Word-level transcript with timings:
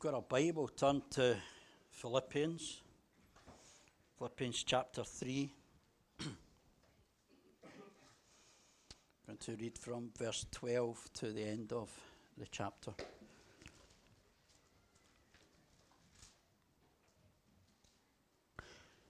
got 0.00 0.14
a 0.14 0.20
Bible, 0.22 0.66
turn 0.66 1.02
to 1.10 1.36
Philippians, 1.90 2.80
Philippians 4.16 4.62
chapter 4.62 5.04
3. 5.04 5.52
I'm 6.20 6.36
going 9.26 9.36
to 9.40 9.56
read 9.56 9.76
from 9.76 10.08
verse 10.18 10.46
12 10.52 11.10
to 11.12 11.32
the 11.32 11.42
end 11.42 11.74
of 11.74 11.90
the 12.38 12.46
chapter. 12.50 12.92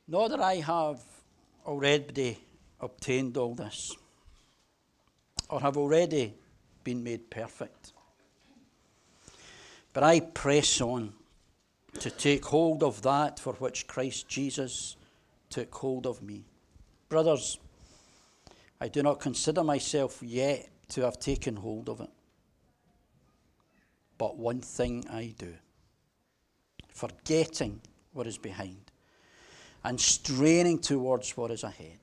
Not 0.08 0.30
that 0.30 0.40
I 0.40 0.54
have 0.56 1.00
already 1.66 2.36
obtained 2.80 3.36
all 3.36 3.54
this, 3.54 3.94
or 5.48 5.60
have 5.60 5.76
already 5.76 6.34
been 6.82 7.04
made 7.04 7.30
perfect. 7.30 7.92
But 9.92 10.02
I 10.02 10.20
press 10.20 10.80
on 10.80 11.12
to 11.98 12.10
take 12.10 12.44
hold 12.46 12.82
of 12.82 13.02
that 13.02 13.38
for 13.38 13.54
which 13.54 13.86
Christ 13.86 14.28
Jesus 14.28 14.96
took 15.48 15.74
hold 15.74 16.06
of 16.06 16.22
me. 16.22 16.44
Brothers, 17.08 17.58
I 18.80 18.88
do 18.88 19.02
not 19.02 19.20
consider 19.20 19.64
myself 19.64 20.22
yet 20.22 20.68
to 20.90 21.02
have 21.02 21.18
taken 21.18 21.56
hold 21.56 21.88
of 21.88 22.00
it. 22.00 22.10
But 24.16 24.36
one 24.36 24.60
thing 24.60 25.04
I 25.10 25.34
do, 25.38 25.54
forgetting 26.88 27.80
what 28.12 28.26
is 28.26 28.38
behind 28.38 28.90
and 29.82 30.00
straining 30.00 30.78
towards 30.78 31.36
what 31.36 31.50
is 31.50 31.64
ahead, 31.64 31.98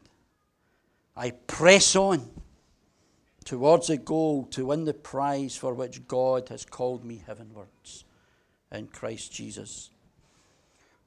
I 1.15 1.31
press 1.31 1.95
on 1.95 2.29
towards 3.47 3.89
a 3.89 3.95
goal 3.95 4.43
to 4.43 4.65
win 4.65 4.83
the 4.83 4.93
prize 4.93 5.55
for 5.55 5.73
which 5.73 6.05
God 6.05 6.49
has 6.49 6.65
called 6.65 7.05
me 7.05 7.23
heavenwards 7.25 8.03
in 8.73 8.87
Christ 8.87 9.31
Jesus. 9.31 9.89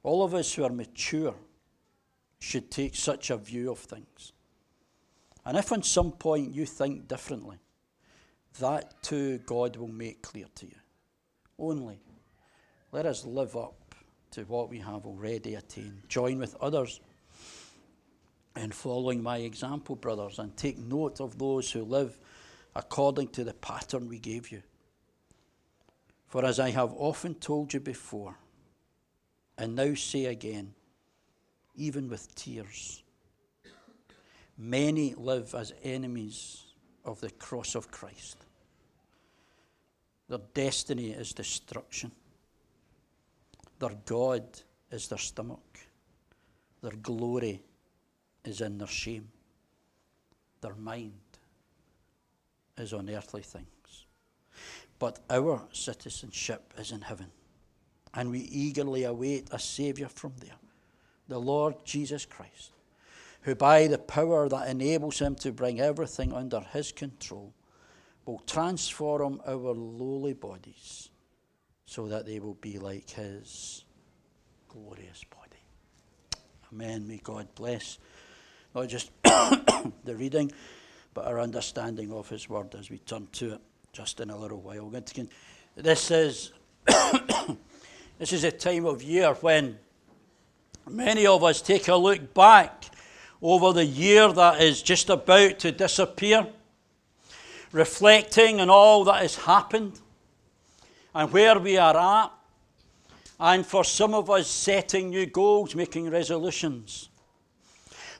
All 0.01 0.23
of 0.23 0.33
us 0.33 0.51
who 0.51 0.63
are 0.63 0.71
mature 0.71 1.35
should 2.39 2.71
take 2.71 2.95
such 2.95 3.29
a 3.29 3.37
view 3.37 3.69
of 3.69 3.77
things. 3.77 4.33
And 5.45 5.55
if 5.55 5.71
at 5.71 5.85
some 5.85 6.13
point 6.13 6.55
you 6.55 6.65
think 6.65 7.07
differently, 7.07 7.57
that 8.59 9.03
too 9.03 9.37
God 9.45 9.75
will 9.75 9.87
make 9.87 10.23
clear 10.23 10.47
to 10.55 10.65
you. 10.65 10.79
Only 11.59 11.99
let 12.91 13.05
us 13.05 13.23
live 13.23 13.55
up 13.55 13.93
to 14.31 14.45
what 14.45 14.67
we 14.67 14.79
have 14.79 15.05
already 15.05 15.53
attained. 15.53 16.01
Join 16.07 16.39
with 16.39 16.55
others 16.59 17.01
in 18.55 18.71
following 18.71 19.21
my 19.21 19.37
example, 19.37 19.95
brothers, 19.95 20.39
and 20.39 20.57
take 20.57 20.79
note 20.79 21.21
of 21.21 21.37
those 21.37 21.71
who 21.71 21.83
live 21.83 22.17
according 22.75 23.27
to 23.29 23.43
the 23.43 23.53
pattern 23.53 24.07
we 24.07 24.19
gave 24.19 24.51
you. 24.51 24.61
For 26.27 26.45
as 26.45 26.59
I 26.59 26.69
have 26.69 26.93
often 26.93 27.35
told 27.35 27.73
you 27.73 27.79
before, 27.79 28.35
and 29.57 29.75
now 29.75 29.93
say 29.95 30.25
again, 30.25 30.73
even 31.75 32.09
with 32.09 32.33
tears, 32.35 33.03
many 34.57 35.13
live 35.15 35.53
as 35.55 35.73
enemies 35.83 36.63
of 37.03 37.19
the 37.19 37.31
cross 37.31 37.75
of 37.75 37.91
Christ. 37.91 38.37
Their 40.29 40.39
destiny 40.53 41.11
is 41.11 41.33
destruction. 41.33 42.11
Their 43.79 43.97
God 44.05 44.43
is 44.89 45.07
their 45.09 45.17
stomach. 45.17 45.79
Their 46.81 46.91
glory 46.91 47.61
is 48.45 48.61
in 48.61 48.77
their 48.77 48.87
shame. 48.87 49.27
Their 50.61 50.75
mind 50.75 51.30
is 52.81 52.93
on 52.93 53.09
earthly 53.09 53.41
things. 53.41 53.67
But 54.99 55.19
our 55.29 55.63
citizenship 55.71 56.73
is 56.77 56.91
in 56.91 57.01
heaven, 57.01 57.27
and 58.13 58.29
we 58.29 58.39
eagerly 58.39 59.03
await 59.03 59.47
a 59.51 59.59
Saviour 59.59 60.09
from 60.09 60.33
there, 60.39 60.57
the 61.27 61.39
Lord 61.39 61.75
Jesus 61.85 62.25
Christ, 62.25 62.71
who 63.41 63.55
by 63.55 63.87
the 63.87 63.97
power 63.97 64.49
that 64.49 64.67
enables 64.67 65.19
him 65.19 65.35
to 65.35 65.51
bring 65.51 65.79
everything 65.79 66.33
under 66.33 66.59
his 66.59 66.91
control 66.91 67.53
will 68.25 68.39
transform 68.45 69.41
our 69.47 69.73
lowly 69.73 70.33
bodies 70.33 71.09
so 71.85 72.07
that 72.07 72.25
they 72.25 72.39
will 72.39 72.53
be 72.55 72.77
like 72.77 73.09
his 73.09 73.83
glorious 74.67 75.23
body. 75.25 75.61
Amen. 76.71 77.07
May 77.07 77.19
God 77.23 77.47
bless 77.55 77.97
not 78.73 78.87
just 78.87 79.11
the 79.23 80.15
reading 80.15 80.51
but 81.13 81.25
our 81.25 81.39
understanding 81.39 82.11
of 82.11 82.29
His 82.29 82.49
Word 82.49 82.75
as 82.75 82.89
we 82.89 82.97
turn 82.99 83.27
to 83.33 83.53
it 83.53 83.61
just 83.93 84.19
in 84.19 84.29
a 84.29 84.37
little 84.37 84.61
while. 84.61 84.89
This 85.75 86.11
is 86.11 86.51
this 88.19 88.33
is 88.33 88.43
a 88.43 88.51
time 88.51 88.85
of 88.85 89.03
year 89.03 89.33
when 89.35 89.77
many 90.89 91.25
of 91.25 91.43
us 91.43 91.61
take 91.61 91.87
a 91.87 91.95
look 91.95 92.33
back 92.33 92.85
over 93.41 93.73
the 93.73 93.85
year 93.85 94.31
that 94.31 94.61
is 94.61 94.81
just 94.81 95.09
about 95.09 95.59
to 95.59 95.71
disappear, 95.71 96.47
reflecting 97.71 98.61
on 98.61 98.69
all 98.69 99.03
that 99.03 99.21
has 99.21 99.35
happened 99.35 99.99
and 101.13 101.31
where 101.31 101.59
we 101.59 101.77
are 101.77 101.97
at, 101.97 102.31
and 103.39 103.65
for 103.65 103.83
some 103.83 104.13
of 104.13 104.29
us 104.29 104.47
setting 104.47 105.09
new 105.09 105.25
goals, 105.25 105.75
making 105.75 106.09
resolutions. 106.09 107.09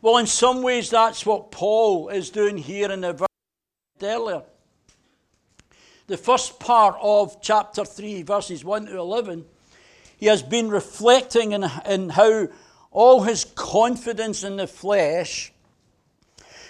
Well, 0.01 0.17
in 0.17 0.25
some 0.25 0.63
ways, 0.63 0.89
that's 0.89 1.25
what 1.25 1.51
Paul 1.51 2.09
is 2.09 2.31
doing 2.31 2.57
here 2.57 2.91
in 2.91 3.01
the 3.01 3.13
verse 3.13 3.27
earlier. 4.01 4.41
The 6.07 6.17
first 6.17 6.59
part 6.59 6.95
of 6.99 7.39
chapter 7.41 7.85
3, 7.85 8.23
verses 8.23 8.65
1 8.65 8.87
to 8.87 8.97
11, 8.97 9.45
he 10.17 10.25
has 10.25 10.41
been 10.41 10.69
reflecting 10.69 11.51
in, 11.51 11.65
in 11.85 12.09
how 12.09 12.47
all 12.89 13.21
his 13.21 13.45
confidence 13.45 14.43
in 14.43 14.57
the 14.57 14.67
flesh 14.67 15.53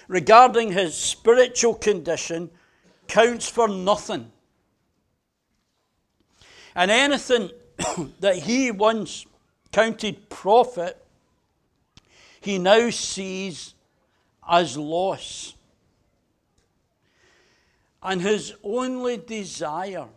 regarding 0.09 0.73
his 0.73 0.95
spiritual 0.95 1.73
condition 1.73 2.49
counts 3.07 3.49
for 3.49 3.69
nothing. 3.69 4.29
And 6.75 6.91
anything 6.91 7.49
that 8.19 8.35
he 8.35 8.71
once 8.71 9.25
counted 9.71 10.29
profit 10.29 11.01
he 12.41 12.57
now 12.57 12.89
sees 12.89 13.75
as 14.49 14.77
loss. 14.77 15.53
And 18.03 18.21
his 18.21 18.53
only 18.63 19.17
desire 19.17 20.07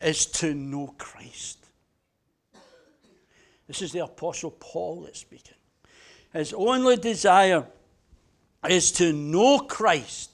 is 0.00 0.26
to 0.26 0.54
know 0.54 0.94
Christ. 0.98 1.64
This 3.66 3.82
is 3.82 3.92
the 3.92 4.04
Apostle 4.04 4.50
Paul 4.52 5.02
that's 5.02 5.20
speaking. 5.20 5.54
His 6.32 6.52
only 6.52 6.96
desire 6.96 7.64
is 8.68 8.92
to 8.92 9.12
know 9.12 9.60
Christ 9.60 10.30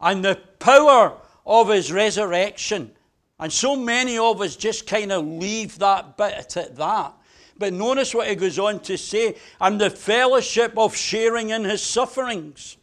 and 0.00 0.24
the 0.24 0.36
power 0.58 1.12
of 1.44 1.68
his 1.68 1.92
resurrection. 1.92 2.90
And 3.38 3.52
so 3.52 3.76
many 3.76 4.16
of 4.16 4.40
us 4.40 4.56
just 4.56 4.86
kind 4.86 5.12
of 5.12 5.26
leave 5.26 5.78
that 5.78 6.16
bit 6.16 6.56
at 6.56 6.76
that. 6.76 7.12
But 7.58 7.72
notice 7.72 8.14
what 8.14 8.28
he 8.28 8.34
goes 8.34 8.58
on 8.58 8.80
to 8.80 8.98
say 8.98 9.36
and 9.60 9.80
the 9.80 9.90
fellowship 9.90 10.76
of 10.76 10.94
sharing 10.94 11.50
in 11.50 11.64
his 11.64 11.82
sufferings. 11.82 12.76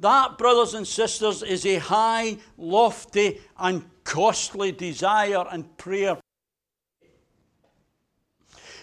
That, 0.00 0.38
brothers 0.38 0.74
and 0.74 0.86
sisters, 0.86 1.42
is 1.42 1.66
a 1.66 1.76
high, 1.76 2.38
lofty, 2.56 3.40
and 3.58 3.84
costly 4.02 4.72
desire 4.72 5.44
and 5.50 5.76
prayer, 5.76 6.18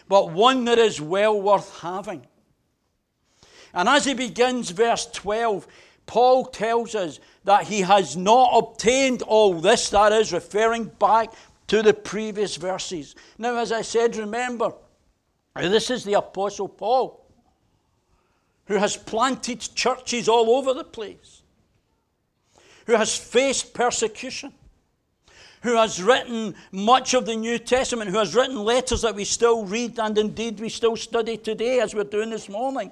but 0.08 0.32
one 0.32 0.66
that 0.66 0.78
is 0.78 1.02
well 1.02 1.42
worth 1.42 1.80
having. 1.82 2.26
And 3.74 3.90
as 3.90 4.06
he 4.06 4.14
begins 4.14 4.70
verse 4.70 5.08
12, 5.08 5.68
Paul 6.06 6.46
tells 6.46 6.96
us 6.96 7.20
that 7.44 7.66
he 7.66 7.82
has 7.82 8.16
not 8.16 8.52
obtained 8.58 9.22
all 9.24 9.56
this, 9.56 9.90
that 9.90 10.14
is, 10.14 10.32
referring 10.32 10.86
back 10.86 11.34
to 11.68 11.82
the 11.82 11.94
previous 11.94 12.56
verses. 12.56 13.16
Now, 13.38 13.58
as 13.58 13.72
I 13.72 13.82
said, 13.82 14.16
remember, 14.16 14.74
this 15.56 15.90
is 15.90 16.04
the 16.04 16.14
Apostle 16.14 16.70
Paul 16.70 17.28
who 18.68 18.76
has 18.76 18.98
planted 18.98 19.62
churches 19.76 20.28
all 20.28 20.52
over 20.52 20.74
the 20.74 20.84
place, 20.84 21.42
who 22.86 22.94
has 22.94 23.18
faced 23.18 23.74
persecution, 23.74 24.54
who 25.62 25.76
has 25.76 26.04
written 26.04 26.54
much 26.72 27.14
of 27.14 27.26
the 27.26 27.36
New 27.36 27.58
Testament, 27.58 28.12
who 28.12 28.18
has 28.18 28.36
written 28.36 28.58
letters 28.58 29.02
that 29.02 29.16
we 29.16 29.24
still 29.24 29.66
read 29.66 29.98
and 30.00 30.18
indeed 30.18 30.60
we 30.60 30.70
still 30.70 30.96
study 30.96 31.38
today 31.38 31.80
as 31.80 31.96
we're 31.96 32.04
doing 32.04 32.30
this 32.30 32.50
morning, 32.50 32.92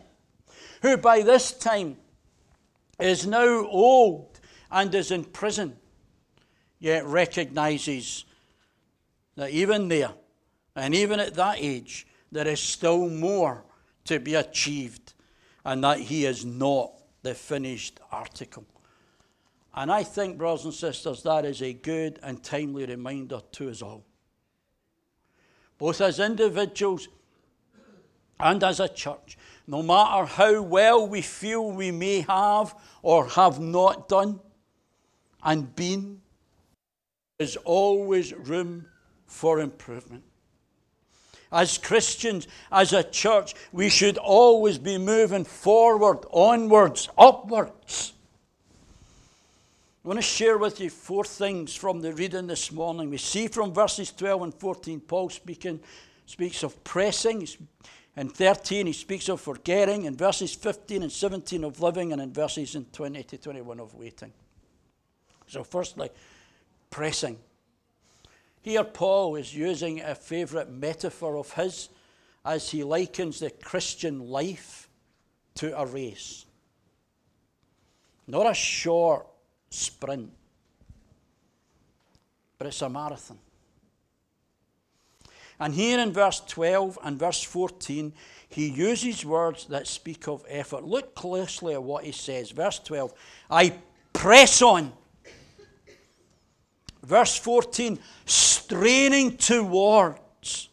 who 0.81 0.98
by 0.98 1.22
this 1.22 1.51
time 1.51 1.98
is 3.00 3.27
now 3.27 3.66
old 3.68 4.39
and 4.72 4.95
is 4.95 5.12
in 5.12 5.25
prison, 5.25 5.75
yet 6.80 7.06
recognizes 7.06 8.24
that 9.36 9.52
even 9.52 9.88
there, 9.88 10.14
and 10.76 10.94
even 10.96 11.20
at 11.20 11.34
that 11.36 11.58
age, 11.60 12.08
there 12.32 12.48
is 12.48 12.60
still 12.60 13.10
more 13.10 13.64
to 14.06 14.20
be 14.20 14.36
achieved, 14.36 15.14
and 15.64 15.84
that 15.84 16.00
he 16.00 16.26
is 16.26 16.46
not 16.46 16.92
the 17.24 17.34
finished 17.34 18.00
article. 18.12 18.66
And 19.74 19.92
I 19.92 20.04
think, 20.04 20.38
brothers 20.38 20.66
and 20.66 20.74
sisters, 20.74 21.24
that 21.24 21.44
is 21.44 21.62
a 21.62 21.74
good 21.74 22.20
and 22.24 22.42
timely 22.42 22.86
reminder 22.86 23.42
to 23.54 23.70
us 23.70 23.82
all. 23.82 24.06
Both 25.78 26.00
as 26.00 26.20
individuals 26.20 27.10
and 28.40 28.64
as 28.64 28.80
a 28.80 28.88
church, 28.88 29.38
no 29.68 29.82
matter 29.82 30.26
how 30.26 30.62
well 30.62 31.08
we 31.08 31.22
feel 31.22 31.72
we 31.72 31.92
may 31.92 32.22
have 32.22 32.76
or 33.02 33.28
have 33.28 33.60
not 33.60 34.08
done 34.08 34.40
and 35.44 35.76
been, 35.76 36.22
there's 37.38 37.58
always 37.58 38.34
room 38.34 38.86
for 39.36 39.60
improvement. 39.60 40.24
As 41.52 41.78
Christians, 41.78 42.48
as 42.72 42.94
a 42.94 43.04
church, 43.04 43.54
we 43.72 43.90
should 43.90 44.18
always 44.18 44.78
be 44.78 44.98
moving 44.98 45.44
forward, 45.44 46.26
onwards, 46.32 47.10
upwards. 47.18 48.14
I 50.04 50.08
want 50.08 50.18
to 50.20 50.24
share 50.24 50.58
with 50.58 50.80
you 50.80 50.90
four 50.90 51.24
things 51.24 51.76
from 51.76 52.00
the 52.00 52.14
reading 52.14 52.48
this 52.48 52.72
morning. 52.72 53.10
We 53.10 53.18
see 53.18 53.48
from 53.48 53.74
verses 53.74 54.12
12 54.12 54.42
and 54.42 54.54
14, 54.54 55.00
Paul 55.02 55.30
speaking, 55.30 55.80
speaks 56.26 56.64
of 56.64 56.84
pressing. 56.84 57.48
In 58.16 58.30
13, 58.30 58.88
he 58.88 58.94
speaks 58.94 59.30
of 59.30 59.42
forgetting. 59.42 60.06
In 60.06 60.16
verses 60.16 60.54
15 60.54 61.04
and 61.04 61.12
17, 61.12 61.64
of 61.64 61.82
living. 61.82 62.14
And 62.14 62.22
in 62.22 62.32
verses 62.32 62.78
20 62.92 63.24
to 63.24 63.38
21, 63.38 63.80
of 63.80 63.94
waiting. 63.96 64.32
So, 65.48 65.64
firstly, 65.64 66.10
pressing. 66.90 67.38
Here, 68.65 68.83
Paul 68.83 69.35
is 69.35 69.56
using 69.56 70.01
a 70.01 70.15
favourite 70.15 70.71
metaphor 70.71 71.38
of 71.38 71.51
his 71.51 71.89
as 72.44 72.71
he 72.71 72.83
likens 72.83 73.39
the 73.39 73.51
Christian 73.51 74.27
life 74.27 74.89
to 75.53 75.79
a 75.79 75.85
race. 75.85 76.47
Not 78.25 78.50
a 78.50 78.56
short 78.56 79.27
sprint, 79.69 80.31
but 82.57 82.65
it's 82.65 82.81
a 82.81 82.89
marathon. 82.89 83.38
And 85.59 85.71
here 85.71 86.00
in 86.00 86.12
verse 86.12 86.39
12 86.39 86.97
and 87.03 87.19
verse 87.19 87.44
14, 87.44 88.13
he 88.50 88.69
uses 88.69 89.23
words 89.23 89.65
that 89.67 89.85
speak 89.85 90.27
of 90.27 90.44
effort. 90.50 90.83
Look 90.83 91.13
closely 91.13 91.75
at 91.75 91.83
what 91.83 92.03
he 92.03 92.12
says. 92.12 92.50
Verse 92.50 92.79
12 92.79 93.13
I 93.47 93.75
press 94.12 94.63
on 94.63 94.91
Verse 97.06 97.38
14, 97.38 98.00
straining 98.25 99.38
towards. 99.38 100.69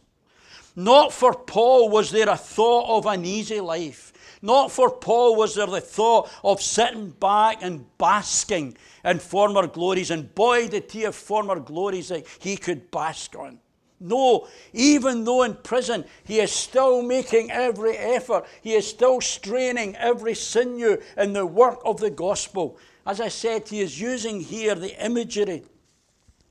Not 0.74 1.12
for 1.12 1.34
Paul 1.34 1.90
was 1.90 2.10
there 2.10 2.30
a 2.30 2.36
thought 2.36 2.96
of 2.96 3.06
an 3.06 3.26
easy 3.26 3.60
life. 3.60 4.38
Not 4.40 4.72
for 4.72 4.90
Paul 4.90 5.36
was 5.36 5.54
there 5.54 5.66
the 5.66 5.82
thought 5.82 6.30
of 6.42 6.62
sitting 6.62 7.10
back 7.10 7.58
and 7.62 7.84
basking 7.98 8.76
in 9.04 9.18
former 9.18 9.66
glories. 9.66 10.10
And 10.10 10.34
boy, 10.34 10.68
did 10.68 10.90
he 10.90 11.02
have 11.02 11.14
former 11.14 11.60
glories 11.60 12.08
that 12.08 12.26
he 12.38 12.56
could 12.56 12.90
bask 12.90 13.36
on. 13.36 13.58
No, 14.00 14.48
even 14.72 15.24
though 15.24 15.42
in 15.42 15.54
prison, 15.54 16.04
he 16.24 16.40
is 16.40 16.50
still 16.50 17.02
making 17.02 17.52
every 17.52 17.96
effort. 17.96 18.46
He 18.62 18.72
is 18.72 18.88
still 18.88 19.20
straining 19.20 19.94
every 19.96 20.34
sinew 20.34 20.96
in 21.16 21.34
the 21.34 21.46
work 21.46 21.78
of 21.84 22.00
the 22.00 22.10
gospel. 22.10 22.78
As 23.06 23.20
I 23.20 23.28
said, 23.28 23.68
he 23.68 23.80
is 23.80 24.00
using 24.00 24.40
here 24.40 24.74
the 24.74 25.04
imagery 25.04 25.62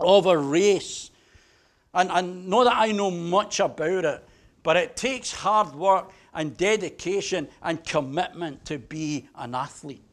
of 0.03 0.25
a 0.25 0.37
race. 0.37 1.11
And, 1.93 2.09
and 2.11 2.47
not 2.47 2.65
that 2.65 2.77
I 2.77 2.91
know 2.91 3.11
much 3.11 3.59
about 3.59 4.05
it, 4.05 4.23
but 4.63 4.77
it 4.77 4.95
takes 4.95 5.31
hard 5.31 5.75
work 5.75 6.11
and 6.33 6.55
dedication 6.55 7.47
and 7.61 7.83
commitment 7.83 8.63
to 8.65 8.77
be 8.77 9.27
an 9.35 9.55
athlete. 9.55 10.03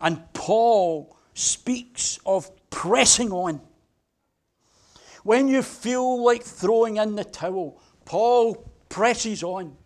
And 0.00 0.32
Paul 0.32 1.16
speaks 1.34 2.18
of 2.26 2.50
pressing 2.70 3.32
on. 3.32 3.60
When 5.24 5.48
you 5.48 5.62
feel 5.62 6.24
like 6.24 6.42
throwing 6.42 6.96
in 6.96 7.16
the 7.16 7.24
towel, 7.24 7.80
Paul 8.04 8.70
presses 8.88 9.42
on. 9.42 9.76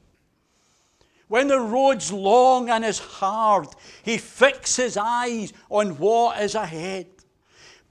When 1.28 1.48
the 1.48 1.60
road's 1.60 2.12
long 2.12 2.68
and 2.68 2.84
is 2.84 2.98
hard, 2.98 3.68
he 4.02 4.18
fixes 4.18 4.98
eyes 4.98 5.52
on 5.70 5.96
what 5.98 6.40
is 6.42 6.54
ahead. 6.54 7.06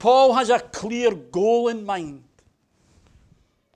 Paul 0.02 0.34
has 0.34 0.50
a 0.50 0.58
clear 0.58 1.14
goal 1.14 1.68
in 1.68 1.86
mind. 1.86 2.24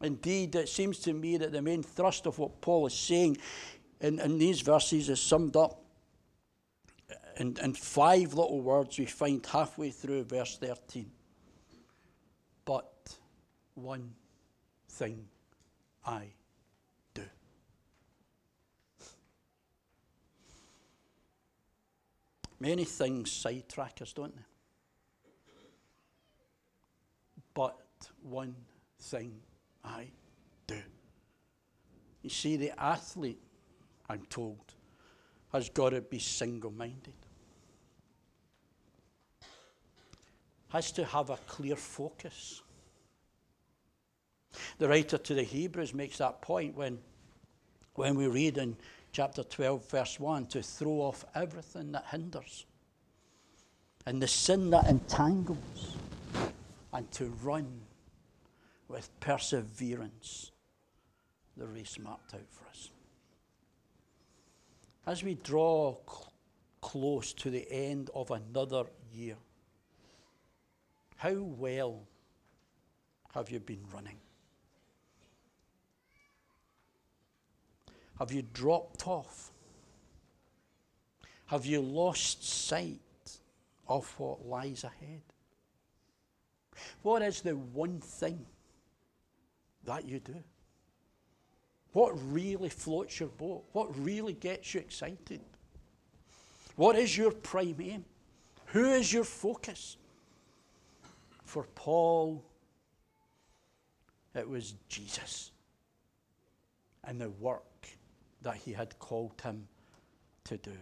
Indeed, 0.02 0.56
it 0.56 0.68
seems 0.68 0.98
to 1.02 1.12
me 1.12 1.36
that 1.36 1.52
the 1.52 1.62
main 1.62 1.84
thrust 1.84 2.26
of 2.26 2.40
what 2.40 2.60
Paul 2.60 2.86
is 2.86 2.94
saying 2.94 3.38
in, 4.00 4.18
in 4.18 4.36
these 4.36 4.60
verses 4.60 5.08
is 5.08 5.20
summed 5.20 5.54
up 5.54 5.84
in, 7.36 7.56
in 7.62 7.74
five 7.74 8.34
little 8.34 8.60
words 8.60 8.98
we 8.98 9.06
find 9.06 9.46
halfway 9.46 9.90
through 9.90 10.24
verse 10.24 10.58
13. 10.58 11.08
But 12.64 13.16
one 13.76 14.12
thing 14.88 15.28
I 16.04 16.24
do. 17.14 17.22
Many 22.58 22.82
things 22.82 23.30
sidetrack 23.30 24.02
us, 24.02 24.12
don't 24.12 24.34
they? 24.34 24.42
but 27.56 27.78
one 28.26 28.54
thing 29.00 29.32
I 29.84 30.08
do. 30.66 30.80
You 32.22 32.30
see, 32.30 32.56
the 32.56 32.72
athlete, 32.82 33.40
I'm 34.08 34.26
told, 34.28 34.74
has 35.52 35.68
got 35.68 35.90
to 35.90 36.00
be 36.00 36.18
single 36.18 36.70
minded, 36.70 37.14
has 40.68 40.92
to 40.92 41.04
have 41.04 41.30
a 41.30 41.36
clear 41.46 41.76
focus. 41.76 42.62
The 44.78 44.88
writer 44.88 45.18
to 45.18 45.34
the 45.34 45.42
Hebrews 45.42 45.94
makes 45.94 46.18
that 46.18 46.42
point 46.42 46.76
when, 46.76 46.98
when 47.94 48.16
we 48.16 48.26
read 48.26 48.58
in 48.58 48.76
chapter 49.12 49.42
12, 49.42 49.88
verse 49.88 50.20
1 50.20 50.46
to 50.46 50.62
throw 50.62 51.00
off 51.00 51.24
everything 51.34 51.92
that 51.92 52.06
hinders 52.10 52.66
and 54.06 54.22
the 54.22 54.28
sin 54.28 54.70
that 54.70 54.86
entangles 54.86 55.96
and 56.92 57.10
to 57.12 57.26
run 57.42 57.80
with 58.88 59.08
perseverance 59.20 60.52
the 61.56 61.66
race 61.66 61.98
marked 61.98 62.34
out 62.34 62.48
for 62.50 62.66
us. 62.68 62.90
As 65.06 65.22
we 65.22 65.34
draw 65.34 65.96
cl- 66.06 66.32
close 66.80 67.32
to 67.34 67.50
the 67.50 67.66
end 67.70 68.10
of 68.14 68.30
another 68.30 68.84
year, 69.12 69.36
how 71.16 71.34
well 71.34 72.02
have 73.34 73.50
you 73.50 73.60
been 73.60 73.84
running? 73.92 74.18
Have 78.18 78.32
you 78.32 78.42
dropped 78.52 79.06
off? 79.06 79.50
Have 81.46 81.64
you 81.64 81.80
lost 81.80 82.44
sight 82.44 83.00
of 83.88 84.08
what 84.18 84.46
lies 84.46 84.84
ahead? 84.84 85.22
What 87.02 87.22
is 87.22 87.40
the 87.40 87.56
one 87.56 88.00
thing 88.00 88.44
that 89.86 90.06
you 90.06 90.20
do? 90.20 90.36
What 91.92 92.12
really 92.30 92.68
floats 92.68 93.18
your 93.20 93.30
boat? 93.30 93.64
What 93.72 93.96
really 93.98 94.34
gets 94.34 94.74
you 94.74 94.80
excited? 94.80 95.40
What 96.76 96.96
is 96.96 97.16
your 97.16 97.30
prime 97.30 97.76
aim? 97.80 98.04
Who 98.66 98.92
is 98.92 99.12
your 99.12 99.24
focus? 99.24 99.96
For 101.44 101.64
Paul, 101.74 102.44
it 104.34 104.48
was 104.48 104.74
Jesus 104.88 105.52
and 107.04 107.20
the 107.20 107.30
work 107.30 107.62
that 108.42 108.56
he 108.56 108.72
had 108.72 108.98
called 108.98 109.40
him 109.40 109.66
to 110.44 110.58
do. 110.58 110.76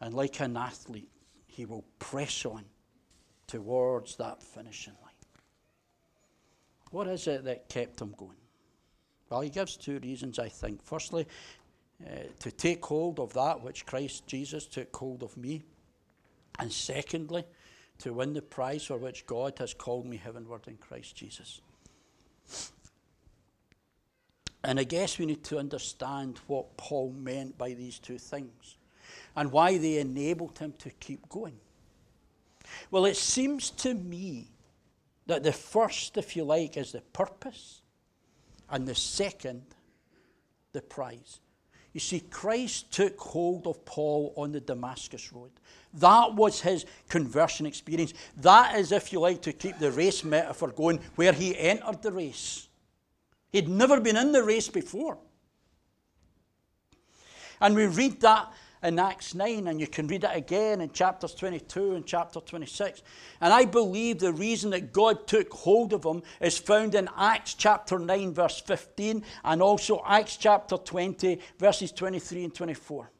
And 0.00 0.14
like 0.14 0.40
an 0.40 0.56
athlete, 0.56 1.10
he 1.46 1.64
will 1.64 1.84
press 1.98 2.44
on 2.44 2.64
towards 3.46 4.16
that 4.16 4.42
finishing 4.42 4.94
line. 5.02 5.07
What 6.90 7.06
is 7.06 7.26
it 7.26 7.44
that 7.44 7.68
kept 7.68 8.00
him 8.00 8.14
going? 8.16 8.36
Well, 9.30 9.42
he 9.42 9.50
gives 9.50 9.76
two 9.76 9.98
reasons, 9.98 10.38
I 10.38 10.48
think. 10.48 10.82
Firstly, 10.82 11.26
uh, 12.04 12.10
to 12.38 12.50
take 12.50 12.84
hold 12.84 13.20
of 13.20 13.32
that 13.34 13.62
which 13.62 13.84
Christ 13.84 14.26
Jesus 14.26 14.66
took 14.66 14.94
hold 14.94 15.22
of 15.22 15.36
me. 15.36 15.62
And 16.58 16.72
secondly, 16.72 17.44
to 17.98 18.12
win 18.12 18.32
the 18.32 18.42
prize 18.42 18.84
for 18.84 18.96
which 18.96 19.26
God 19.26 19.58
has 19.58 19.74
called 19.74 20.06
me 20.06 20.16
heavenward 20.16 20.66
in 20.66 20.76
Christ 20.76 21.16
Jesus. 21.16 21.60
And 24.64 24.78
I 24.80 24.84
guess 24.84 25.18
we 25.18 25.26
need 25.26 25.44
to 25.44 25.58
understand 25.58 26.40
what 26.46 26.76
Paul 26.76 27.12
meant 27.12 27.56
by 27.58 27.74
these 27.74 27.98
two 27.98 28.18
things 28.18 28.76
and 29.36 29.52
why 29.52 29.78
they 29.78 29.98
enabled 29.98 30.58
him 30.58 30.74
to 30.78 30.90
keep 30.90 31.28
going. 31.28 31.58
Well, 32.90 33.04
it 33.04 33.16
seems 33.16 33.70
to 33.70 33.94
me 33.94 34.48
that 35.28 35.44
the 35.44 35.52
first, 35.52 36.16
if 36.16 36.34
you 36.34 36.42
like, 36.42 36.76
is 36.76 36.92
the 36.92 37.02
purpose, 37.12 37.82
and 38.70 38.88
the 38.88 38.94
second, 38.94 39.62
the 40.72 40.82
prize. 40.82 41.40
You 41.92 42.00
see, 42.00 42.20
Christ 42.20 42.92
took 42.92 43.18
hold 43.18 43.66
of 43.66 43.84
Paul 43.84 44.32
on 44.36 44.52
the 44.52 44.60
Damascus 44.60 45.32
Road. 45.32 45.50
That 45.94 46.34
was 46.34 46.60
his 46.60 46.84
conversion 47.08 47.66
experience. 47.66 48.14
That 48.38 48.76
is, 48.78 48.90
if 48.90 49.12
you 49.12 49.20
like 49.20 49.42
to 49.42 49.52
keep 49.52 49.78
the 49.78 49.90
race 49.90 50.24
metaphor 50.24 50.70
going, 50.70 51.00
where 51.14 51.32
he 51.32 51.56
entered 51.56 52.02
the 52.02 52.12
race. 52.12 52.68
He'd 53.52 53.68
never 53.68 54.00
been 54.00 54.16
in 54.16 54.32
the 54.32 54.42
race 54.42 54.68
before. 54.68 55.18
And 57.60 57.74
we 57.74 57.86
read 57.86 58.20
that 58.20 58.52
in 58.82 58.98
Acts 58.98 59.34
9, 59.34 59.66
and 59.66 59.80
you 59.80 59.86
can 59.86 60.06
read 60.06 60.24
it 60.24 60.30
again 60.32 60.80
in 60.80 60.90
chapters 60.90 61.34
22 61.34 61.94
and 61.94 62.06
chapter 62.06 62.40
26. 62.40 63.02
And 63.40 63.52
I 63.52 63.64
believe 63.64 64.18
the 64.18 64.32
reason 64.32 64.70
that 64.70 64.92
God 64.92 65.26
took 65.26 65.52
hold 65.52 65.92
of 65.92 66.04
him 66.04 66.22
is 66.40 66.58
found 66.58 66.94
in 66.94 67.08
Acts 67.16 67.54
chapter 67.54 67.98
9, 67.98 68.34
verse 68.34 68.60
15, 68.60 69.24
and 69.44 69.62
also 69.62 70.02
Acts 70.06 70.36
chapter 70.36 70.76
20, 70.76 71.40
verses 71.58 71.92
23 71.92 72.44
and 72.44 72.54
24. 72.54 73.10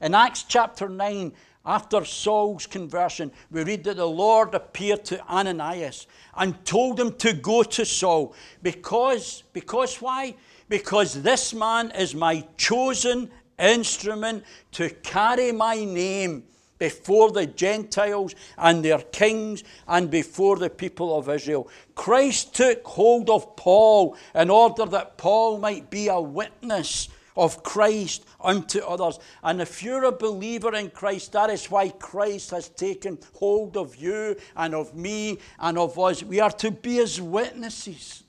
In 0.00 0.14
Acts 0.14 0.42
chapter 0.42 0.88
9, 0.88 1.32
after 1.66 2.04
Saul's 2.04 2.66
conversion, 2.66 3.32
we 3.50 3.64
read 3.64 3.84
that 3.84 3.96
the 3.96 4.06
Lord 4.06 4.54
appeared 4.54 5.04
to 5.06 5.26
Ananias 5.26 6.06
and 6.36 6.62
told 6.66 7.00
him 7.00 7.14
to 7.14 7.32
go 7.32 7.62
to 7.62 7.86
Saul. 7.86 8.34
Because, 8.62 9.44
because 9.54 10.02
why? 10.02 10.34
Because 10.68 11.22
this 11.22 11.54
man 11.54 11.90
is 11.92 12.14
my 12.14 12.46
chosen 12.58 13.30
instrument 13.58 14.44
to 14.72 14.90
carry 14.90 15.52
my 15.52 15.84
name 15.84 16.44
before 16.78 17.30
the 17.30 17.46
Gentiles 17.46 18.34
and 18.58 18.84
their 18.84 18.98
kings 18.98 19.64
and 19.86 20.10
before 20.10 20.56
the 20.56 20.70
people 20.70 21.16
of 21.16 21.28
Israel. 21.28 21.68
Christ 21.94 22.54
took 22.54 22.84
hold 22.86 23.30
of 23.30 23.56
Paul 23.56 24.16
in 24.34 24.50
order 24.50 24.84
that 24.86 25.16
Paul 25.16 25.58
might 25.58 25.90
be 25.90 26.08
a 26.08 26.20
witness 26.20 27.08
of 27.36 27.62
Christ 27.62 28.24
unto 28.40 28.80
others. 28.80 29.18
And 29.42 29.60
if 29.60 29.82
you're 29.82 30.04
a 30.04 30.12
believer 30.12 30.74
in 30.74 30.90
Christ, 30.90 31.32
that 31.32 31.50
is 31.50 31.70
why 31.70 31.88
Christ 31.88 32.50
has 32.50 32.68
taken 32.68 33.18
hold 33.34 33.76
of 33.76 33.96
you 33.96 34.36
and 34.56 34.74
of 34.74 34.94
me 34.94 35.38
and 35.58 35.78
of 35.78 35.98
us. 35.98 36.22
We 36.22 36.40
are 36.40 36.52
to 36.52 36.70
be 36.70 36.96
his 36.96 37.20
witnesses. 37.20 38.22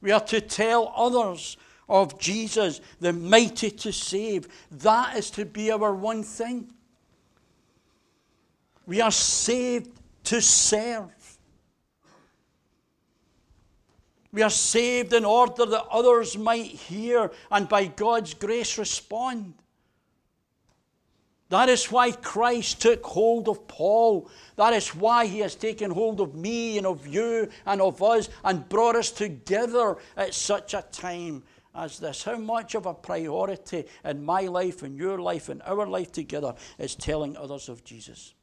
We 0.00 0.12
are 0.12 0.20
to 0.26 0.40
tell 0.40 0.92
others 0.96 1.56
of 1.90 2.18
Jesus, 2.18 2.80
the 3.00 3.12
mighty 3.12 3.70
to 3.70 3.92
save. 3.92 4.48
That 4.70 5.16
is 5.16 5.28
to 5.32 5.44
be 5.44 5.72
our 5.72 5.92
one 5.92 6.22
thing. 6.22 6.72
We 8.86 9.00
are 9.00 9.10
saved 9.10 9.90
to 10.24 10.40
serve. 10.40 11.10
We 14.32 14.42
are 14.42 14.50
saved 14.50 15.12
in 15.12 15.24
order 15.24 15.66
that 15.66 15.86
others 15.90 16.38
might 16.38 16.66
hear 16.66 17.32
and 17.50 17.68
by 17.68 17.86
God's 17.86 18.34
grace 18.34 18.78
respond. 18.78 19.54
That 21.48 21.68
is 21.68 21.90
why 21.90 22.12
Christ 22.12 22.80
took 22.80 23.04
hold 23.04 23.48
of 23.48 23.66
Paul. 23.66 24.30
That 24.54 24.72
is 24.72 24.94
why 24.94 25.26
he 25.26 25.40
has 25.40 25.56
taken 25.56 25.90
hold 25.90 26.20
of 26.20 26.36
me 26.36 26.78
and 26.78 26.86
of 26.86 27.08
you 27.08 27.48
and 27.66 27.82
of 27.82 28.00
us 28.00 28.28
and 28.44 28.68
brought 28.68 28.94
us 28.94 29.10
together 29.10 29.96
at 30.16 30.32
such 30.32 30.74
a 30.74 30.84
time 30.92 31.42
as 31.74 31.98
this. 31.98 32.24
How 32.24 32.36
much 32.36 32.74
of 32.74 32.86
a 32.86 32.94
priority 32.94 33.84
in 34.04 34.24
my 34.24 34.42
life 34.42 34.82
and 34.82 34.96
your 34.96 35.18
life 35.18 35.48
and 35.48 35.62
our 35.62 35.86
life 35.86 36.12
together 36.12 36.54
is 36.78 36.94
telling 36.94 37.36
others 37.36 37.68
of 37.68 37.84
Jesus? 37.84 38.34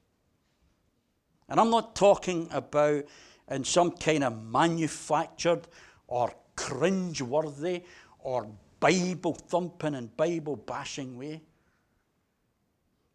And 1.50 1.60
I'm 1.60 1.70
not 1.70 1.96
talking 1.96 2.48
about 2.52 3.06
in 3.50 3.64
some 3.64 3.92
kind 3.92 4.24
of 4.24 4.44
manufactured 4.44 5.68
or 6.08 6.34
cringe-worthy 6.56 7.84
or 8.20 8.50
Bible 8.80 9.34
thumping 9.34 9.96
and 9.96 10.16
Bible 10.16 10.56
bashing 10.56 11.18
way, 11.18 11.42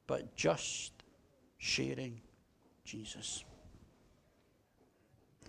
but 0.07 0.35
just 0.35 0.93
sharing 1.59 2.21
Jesus, 2.85 3.45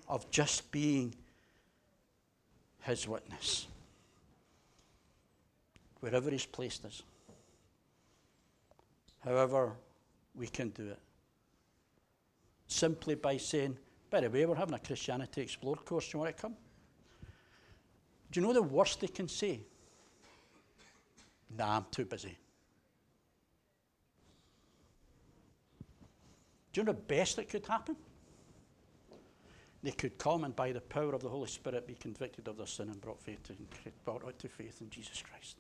of 0.08 0.30
just 0.30 0.72
being 0.72 1.16
his 2.82 3.08
witness 3.08 3.68
wherever 6.04 6.30
He's 6.30 6.46
placed 6.46 6.84
us. 6.84 7.02
However, 9.24 9.72
we 10.36 10.48
can 10.48 10.68
do 10.72 10.90
it. 10.90 11.00
Simply 12.68 13.16
by 13.16 13.38
saying, 13.38 13.78
by 14.10 14.20
the 14.20 14.30
way, 14.30 14.46
we're 14.46 14.56
having 14.56 14.76
a 14.76 14.80
Christianity 14.80 15.42
Explored 15.42 15.86
course. 15.86 16.10
Do 16.10 16.18
you 16.18 16.24
want 16.24 16.36
to 16.36 16.42
come? 16.42 16.56
Do 18.30 18.42
you 18.42 18.46
know 18.46 18.52
the 18.52 18.62
worst 18.62 19.00
they 19.00 19.08
can 19.08 19.30
say? 19.30 19.62
Nah, 21.58 21.78
I'm 21.78 21.86
too 21.90 22.04
busy. 22.04 22.38
Do 26.74 26.82
you 26.82 26.86
know 26.86 26.92
the 26.92 27.00
best 27.00 27.38
that 27.38 27.48
could 27.48 27.66
happen? 27.66 27.96
They 29.82 29.92
could 29.92 30.18
come 30.18 30.44
and 30.44 30.54
by 30.54 30.74
the 30.74 30.82
power 30.82 31.14
of 31.14 31.22
the 31.22 31.30
Holy 31.30 31.48
Spirit 31.48 31.88
be 31.88 31.94
convicted 31.94 32.50
of 32.50 32.58
their 32.58 32.68
sin 32.68 32.90
and 32.90 33.00
brought, 33.00 33.22
faith 33.22 33.42
to, 33.44 33.54
brought 34.04 34.38
to 34.40 34.50
faith 34.50 34.82
in 34.82 34.90
Jesus 34.90 35.22
Christ. 35.22 35.56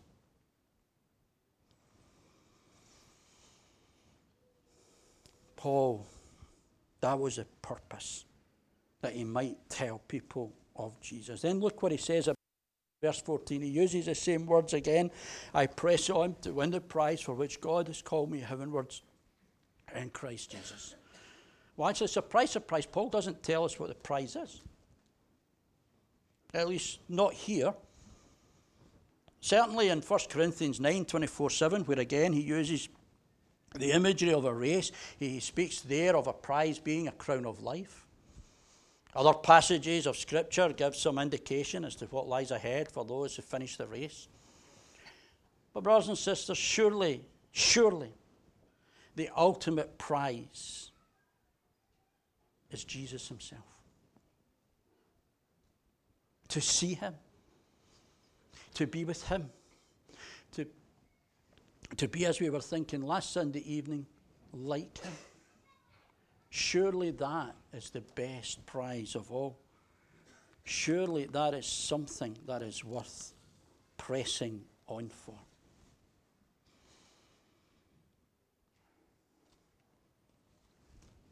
Paul, 5.63 6.05
that 6.99 7.17
was 7.17 7.37
a 7.37 7.45
purpose, 7.61 8.25
that 9.01 9.13
he 9.13 9.23
might 9.23 9.55
tell 9.69 9.99
people 10.09 10.51
of 10.75 10.99
Jesus. 10.99 11.41
Then 11.41 11.61
look 11.61 11.81
what 11.81 11.93
he 11.93 11.97
says 11.97 12.27
about 12.27 12.35
verse 13.01 13.21
14. 13.21 13.61
He 13.61 13.69
uses 13.69 14.07
the 14.07 14.13
same 14.13 14.45
words 14.45 14.73
again. 14.73 15.09
I 15.53 15.67
press 15.67 16.09
on 16.09 16.35
to 16.41 16.51
win 16.51 16.71
the 16.71 16.81
prize 16.81 17.21
for 17.21 17.33
which 17.33 17.61
God 17.61 17.87
has 17.87 18.01
called 18.01 18.29
me 18.29 18.41
heavenwards 18.41 19.03
in 19.95 20.09
Christ 20.09 20.51
Jesus. 20.51 20.95
Well, 21.77 21.87
actually, 21.87 22.07
surprise, 22.07 22.51
surprise, 22.51 22.85
Paul 22.85 23.07
doesn't 23.07 23.41
tell 23.41 23.63
us 23.63 23.79
what 23.79 23.87
the 23.87 23.95
prize 23.95 24.35
is. 24.35 24.59
At 26.53 26.67
least 26.67 26.99
not 27.07 27.31
here. 27.31 27.73
Certainly 29.39 29.87
in 29.87 30.01
1 30.01 30.19
Corinthians 30.29 30.81
9 30.81 31.05
24 31.05 31.49
7, 31.51 31.83
where 31.85 31.99
again 31.99 32.33
he 32.33 32.41
uses 32.41 32.89
the 33.75 33.91
imagery 33.91 34.33
of 34.33 34.45
a 34.45 34.53
race, 34.53 34.91
he 35.17 35.39
speaks 35.39 35.81
there 35.81 36.15
of 36.15 36.27
a 36.27 36.33
prize 36.33 36.79
being 36.79 37.07
a 37.07 37.11
crown 37.11 37.45
of 37.45 37.61
life. 37.63 38.05
Other 39.15 39.33
passages 39.33 40.07
of 40.07 40.17
Scripture 40.17 40.69
give 40.69 40.95
some 40.95 41.19
indication 41.19 41.85
as 41.85 41.95
to 41.95 42.05
what 42.05 42.27
lies 42.27 42.51
ahead 42.51 42.91
for 42.91 43.05
those 43.05 43.35
who 43.35 43.41
finish 43.41 43.77
the 43.77 43.85
race. 43.85 44.27
But, 45.73 45.83
brothers 45.83 46.09
and 46.09 46.17
sisters, 46.17 46.57
surely, 46.57 47.25
surely, 47.51 48.13
the 49.15 49.29
ultimate 49.35 49.97
prize 49.97 50.91
is 52.71 52.83
Jesus 52.83 53.27
Himself. 53.27 53.61
To 56.49 56.61
see 56.61 56.95
Him, 56.95 57.13
to 58.75 58.87
be 58.87 59.05
with 59.05 59.27
Him 59.27 59.49
to 60.53 60.67
be, 62.07 62.25
as 62.25 62.39
we 62.39 62.49
were 62.49 62.61
thinking 62.61 63.01
last 63.01 63.33
Sunday 63.33 63.63
evening, 63.71 64.05
like 64.51 64.97
Him. 64.97 65.13
Surely 66.49 67.11
that 67.11 67.55
is 67.73 67.89
the 67.89 68.01
best 68.01 68.65
prize 68.65 69.15
of 69.15 69.31
all. 69.31 69.57
Surely 70.63 71.25
that 71.25 71.53
is 71.53 71.65
something 71.65 72.37
that 72.45 72.61
is 72.61 72.83
worth 72.83 73.33
pressing 73.97 74.61
on 74.87 75.09
for. 75.09 75.35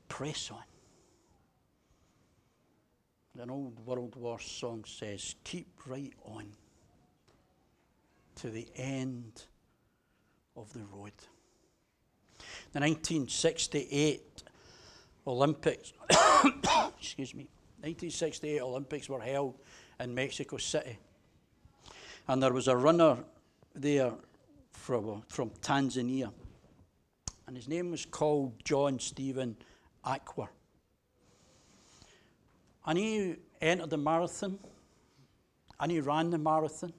Press 0.08 0.52
on. 0.52 0.64
An 3.42 3.50
old 3.50 3.86
World 3.86 4.16
War 4.16 4.40
song 4.40 4.84
says, 4.86 5.36
Keep 5.44 5.68
right 5.86 6.14
on 6.26 6.48
to 8.36 8.50
the 8.50 8.68
end 8.76 9.46
of 10.56 10.72
the 10.74 10.80
road. 10.80 11.14
The 12.74 12.80
1968 12.80 14.44
Olympics, 15.28 15.94
excuse 17.00 17.34
me, 17.34 17.48
1968 17.82 18.62
Olympics 18.62 19.10
were 19.10 19.22
held 19.22 19.60
in 20.00 20.14
Mexico 20.14 20.58
City. 20.58 20.98
And 22.28 22.42
there 22.42 22.54
was 22.54 22.68
a 22.68 22.76
runner 22.76 23.18
there 23.76 24.14
from, 24.72 25.24
from 25.28 25.50
Tanzania. 25.62 26.32
And 27.48 27.56
his 27.56 27.68
name 27.68 27.92
was 27.92 28.06
called 28.06 28.54
John 28.64 29.00
Stephen 29.00 29.56
Akwa. 30.06 30.48
And 32.86 32.98
he 32.98 33.36
entered 33.62 33.90
the 33.90 33.98
marathon 33.98 34.58
and 35.80 35.92
he 35.92 36.00
ran 36.00 36.30
the 36.30 36.38
marathon. 36.38 36.94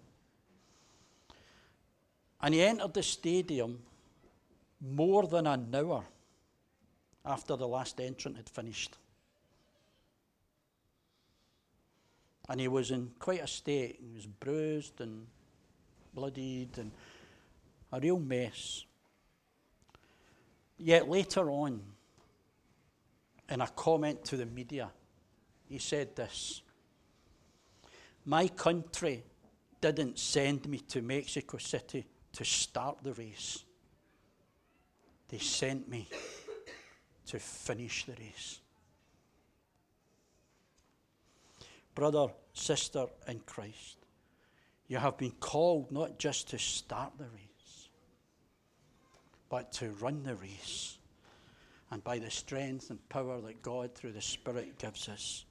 And 2.42 2.54
he 2.54 2.62
entered 2.62 2.92
the 2.92 3.02
stadium 3.02 3.78
more 4.80 5.26
than 5.26 5.46
an 5.46 5.72
hour 5.74 6.04
after 7.24 7.56
the 7.56 7.68
last 7.68 8.00
entrant 8.00 8.36
had 8.36 8.48
finished. 8.48 8.96
And 12.48 12.60
he 12.60 12.66
was 12.66 12.90
in 12.90 13.12
quite 13.18 13.42
a 13.42 13.46
state. 13.46 14.00
He 14.00 14.12
was 14.12 14.26
bruised 14.26 15.00
and 15.00 15.26
bloodied 16.12 16.76
and 16.78 16.90
a 17.92 18.00
real 18.00 18.18
mess. 18.18 18.84
Yet 20.78 21.08
later 21.08 21.48
on, 21.48 21.80
in 23.48 23.60
a 23.60 23.68
comment 23.68 24.24
to 24.24 24.36
the 24.36 24.46
media, 24.46 24.90
he 25.68 25.78
said 25.78 26.16
this 26.16 26.62
My 28.24 28.48
country 28.48 29.22
didn't 29.80 30.18
send 30.18 30.68
me 30.68 30.78
to 30.78 31.02
Mexico 31.02 31.58
City 31.58 32.04
to 32.32 32.44
start 32.44 32.98
the 33.02 33.12
race, 33.14 33.64
they 35.28 35.38
sent 35.38 35.88
me 35.88 36.08
to 37.26 37.38
finish 37.38 38.04
the 38.04 38.12
race. 38.12 38.60
Brother, 41.94 42.28
sister 42.54 43.06
in 43.28 43.40
Christ, 43.40 43.96
you 44.88 44.98
have 44.98 45.18
been 45.18 45.32
called 45.32 45.92
not 45.92 46.18
just 46.18 46.48
to 46.50 46.58
start 46.58 47.12
the 47.18 47.24
race, 47.24 47.88
but 49.48 49.72
to 49.72 49.90
run 50.00 50.22
the 50.22 50.34
race. 50.36 50.98
And 51.90 52.02
by 52.02 52.18
the 52.18 52.30
strength 52.30 52.88
and 52.88 53.06
power 53.10 53.40
that 53.42 53.60
God 53.60 53.94
through 53.94 54.12
the 54.12 54.22
Spirit 54.22 54.78
gives 54.78 55.08
us, 55.08 55.44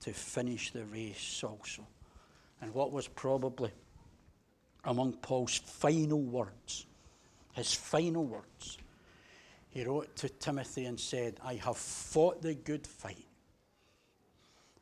to 0.00 0.12
finish 0.12 0.72
the 0.72 0.84
race 0.86 1.44
also. 1.44 1.86
And 2.60 2.74
what 2.74 2.92
was 2.92 3.06
probably 3.06 3.70
among 4.84 5.14
Paul's 5.14 5.58
final 5.58 6.20
words, 6.20 6.86
his 7.54 7.74
final 7.74 8.24
words, 8.24 8.78
he 9.70 9.84
wrote 9.84 10.14
to 10.16 10.28
Timothy 10.28 10.84
and 10.84 11.00
said, 11.00 11.38
I 11.42 11.54
have 11.54 11.78
fought 11.78 12.42
the 12.42 12.54
good 12.54 12.86
fight. 12.86 13.26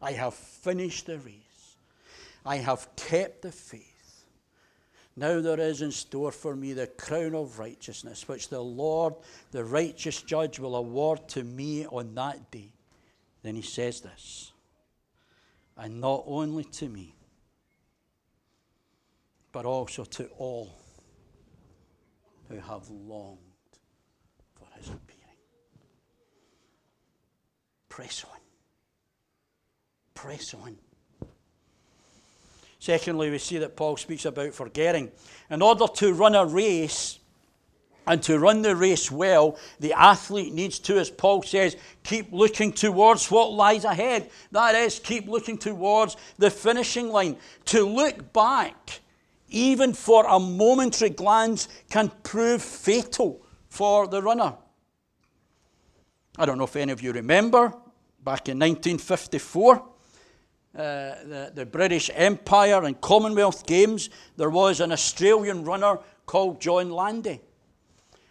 I 0.03 0.13
have 0.13 0.35
finished 0.35 1.07
the 1.07 1.19
race. 1.19 1.77
I 2.45 2.57
have 2.57 2.89
kept 2.97 3.43
the 3.43 3.53
faith. 3.53 4.25
Now 5.17 5.41
there 5.41 5.61
is 5.61 5.83
in 5.83 5.93
store 5.93 6.33
for 6.33 6.57
me 6.57 6.73
the 6.73 6.87
crown 6.87 7.35
of 7.35 7.59
righteousness, 7.59 8.27
which 8.27 8.49
the 8.49 8.63
Lord, 8.63 9.15
the 9.51 9.65
righteous 9.65 10.23
judge, 10.23 10.59
will 10.59 10.77
award 10.77 11.29
to 11.29 11.45
me 11.45 11.87
on 11.87 12.15
that 12.15 12.51
day. 12.51 12.73
Then 13.43 13.55
he 13.55 13.63
says 13.63 14.01
this, 14.01 14.53
and 15.77 16.01
not 16.01 16.25
only 16.27 16.65
to 16.65 16.89
me, 16.89 17.15
but 19.53 19.65
also 19.65 20.05
to 20.05 20.27
all 20.39 20.71
who 22.49 22.57
have 22.57 22.89
longed 22.89 23.39
for 24.55 24.67
his 24.77 24.89
appearing. 24.89 25.21
Press 27.89 28.25
on. 28.25 28.39
Press 30.15 30.55
on. 30.55 30.77
Secondly, 32.79 33.31
we 33.31 33.39
see 33.39 33.59
that 33.59 33.77
Paul 33.77 33.97
speaks 33.97 34.25
about 34.25 34.55
forgetting. 34.55 35.11
In 35.51 35.61
order 35.61 35.87
to 35.87 36.15
run 36.15 36.35
a 36.35 36.47
race 36.47 37.19
and 38.07 38.23
to 38.23 38.39
run 38.39 38.63
the 38.63 38.75
race 38.75 39.11
well, 39.11 39.59
the 39.81 39.93
athlete 39.93 40.55
needs 40.55 40.79
to, 40.81 40.99
as 40.99 41.11
Paul 41.11 41.43
says, 41.43 41.77
keep 42.03 42.33
looking 42.33 42.73
towards 42.73 43.31
what 43.31 43.53
lies 43.53 43.85
ahead. 43.85 44.31
That 44.51 44.75
is, 44.75 44.99
keep 44.99 45.29
looking 45.29 45.59
towards 45.59 46.17
the 46.39 46.51
finishing 46.51 47.11
line. 47.11 47.37
To 47.67 47.85
look 47.85 48.33
back, 48.33 49.01
even 49.51 49.93
for 49.93 50.25
a 50.27 50.39
momentary 50.39 51.11
glance, 51.11 51.69
can 51.91 52.11
prove 52.23 52.63
fatal 52.63 53.43
for 53.69 54.07
the 54.07 54.23
runner. 54.23 54.55
I 56.39 56.47
don't 56.47 56.59
know 56.59 56.65
if 56.65 56.77
any 56.77 56.93
of 56.93 57.03
you 57.03 57.13
remember, 57.13 57.75
back 58.25 58.49
in 58.49 58.59
1954 58.59 59.91
uh, 60.73 61.15
the, 61.25 61.53
the 61.53 61.67
British 61.67 62.11
Empire 62.15 62.85
and 62.85 63.01
Commonwealth 63.01 63.67
Games, 63.67 64.09
there 64.37 64.51
was 64.51 64.79
an 64.79 64.93
Australian 64.93 65.65
runner 65.65 65.99
called 66.27 66.61
John 66.61 66.91
Landy. 66.91 67.41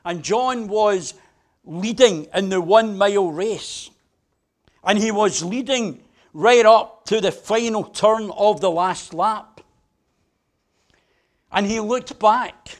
And 0.05 0.23
John 0.23 0.67
was 0.67 1.15
leading 1.65 2.27
in 2.33 2.47
the 2.47 2.61
one 2.61 2.97
mile 2.97 3.29
race. 3.29 3.89
And 4.85 4.97
he 4.97 5.11
was 5.11 5.43
leading 5.43 6.01
right 6.31 6.65
up 6.65 7.03
to 7.05 7.19
the 7.19 7.31
final 7.31 7.83
turn 7.83 8.31
of 8.31 8.61
the 8.61 8.71
last 8.71 9.13
lap. 9.13 9.48
And 11.51 11.65
he 11.65 11.79
looked 11.79 12.19
back. 12.19 12.79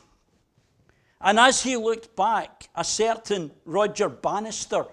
And 1.22 1.40
as 1.40 1.64
he 1.64 1.76
looked 1.76 2.16
back, 2.16 2.70
a 2.76 2.84
certain 2.84 3.52
Roger 3.66 4.10
Bannister 4.10 4.86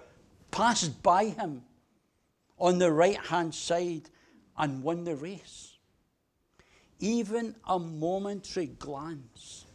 passed 0.51 1.03
by 1.03 1.27
him 1.27 1.63
on 2.59 2.79
the 2.79 2.91
right 2.91 3.19
hand 3.19 3.55
side 3.55 4.11
and 4.57 4.83
won 4.83 5.05
the 5.05 5.15
race. 5.15 5.77
Even 6.99 7.55
a 7.67 7.79
momentary 7.79 8.67
glance 8.67 9.67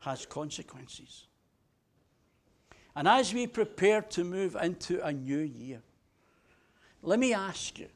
has 0.00 0.26
consequences. 0.26 1.26
And 2.96 3.08
as 3.08 3.32
we 3.32 3.46
prepare 3.46 4.02
to 4.02 4.24
move 4.24 4.56
into 4.60 5.04
a 5.04 5.12
new 5.12 5.38
year, 5.38 5.82
let 7.02 7.18
me 7.18 7.32
ask 7.32 7.78
you 7.78 7.88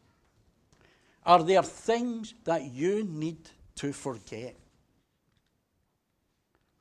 are 1.27 1.43
there 1.43 1.63
things 1.63 2.35
that 2.45 2.65
you 2.73 3.05
need 3.05 3.51
to 3.75 3.93
forget? 3.93 4.57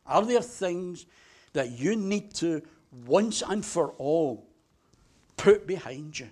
Are 0.08 0.26
there 0.26 0.42
things 0.42 1.06
that 1.54 1.72
you 1.72 1.96
need 1.96 2.34
to 2.36 2.62
once 3.06 3.44
and 3.48 3.66
for 3.66 3.92
all 3.98 4.48
put 5.36 5.68
behind 5.68 6.20
you? 6.20 6.30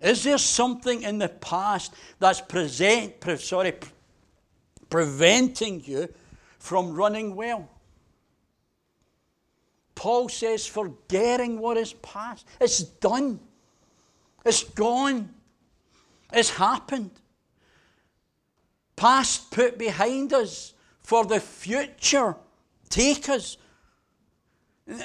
Is 0.00 0.22
there 0.22 0.38
something 0.38 1.02
in 1.02 1.18
the 1.18 1.28
past 1.28 1.92
that's 2.20 2.40
present, 2.40 3.18
pre- 3.20 3.36
sorry, 3.36 3.72
pre- 3.72 3.90
preventing 4.88 5.82
you 5.84 6.08
from 6.58 6.94
running 6.94 7.34
well? 7.34 7.68
Paul 9.96 10.28
says, 10.28 10.64
forgetting 10.64 11.58
what 11.58 11.76
is 11.76 11.92
past. 11.94 12.46
It's 12.60 12.84
done. 12.84 13.40
It's 14.44 14.62
gone. 14.62 15.34
It's 16.32 16.50
happened. 16.50 17.10
Past 18.94 19.50
put 19.50 19.76
behind 19.76 20.32
us 20.32 20.74
for 21.08 21.24
the 21.24 21.40
future. 21.40 22.36
Take 22.90 23.30
us 23.30 23.56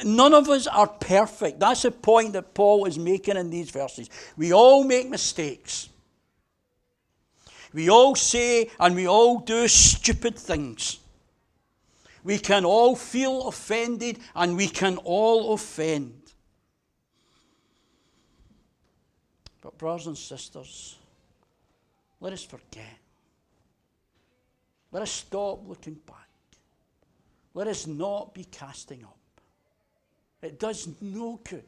None 0.05 0.33
of 0.33 0.47
us 0.47 0.65
are 0.65 0.87
perfect. 0.87 1.59
That's 1.59 1.81
the 1.81 1.91
point 1.91 2.33
that 2.33 2.53
Paul 2.53 2.85
is 2.85 2.97
making 2.97 3.35
in 3.35 3.49
these 3.49 3.69
verses. 3.69 4.09
We 4.37 4.53
all 4.53 4.85
make 4.85 5.09
mistakes. 5.09 5.89
We 7.73 7.89
all 7.89 8.15
say 8.15 8.69
and 8.79 8.95
we 8.95 9.07
all 9.09 9.39
do 9.39 9.67
stupid 9.67 10.37
things. 10.37 10.99
We 12.23 12.37
can 12.37 12.63
all 12.63 12.95
feel 12.95 13.49
offended 13.49 14.19
and 14.33 14.55
we 14.55 14.69
can 14.69 14.95
all 15.03 15.53
offend. 15.53 16.13
But, 19.59 19.77
brothers 19.77 20.07
and 20.07 20.17
sisters, 20.17 20.95
let 22.21 22.31
us 22.31 22.43
forget. 22.43 23.02
Let 24.93 25.01
us 25.01 25.11
stop 25.11 25.67
looking 25.67 25.95
back. 26.05 26.29
Let 27.55 27.67
us 27.67 27.87
not 27.87 28.33
be 28.33 28.45
casting 28.45 29.03
up. 29.03 29.17
It 30.41 30.59
does 30.59 30.87
no 31.01 31.39
good. 31.43 31.63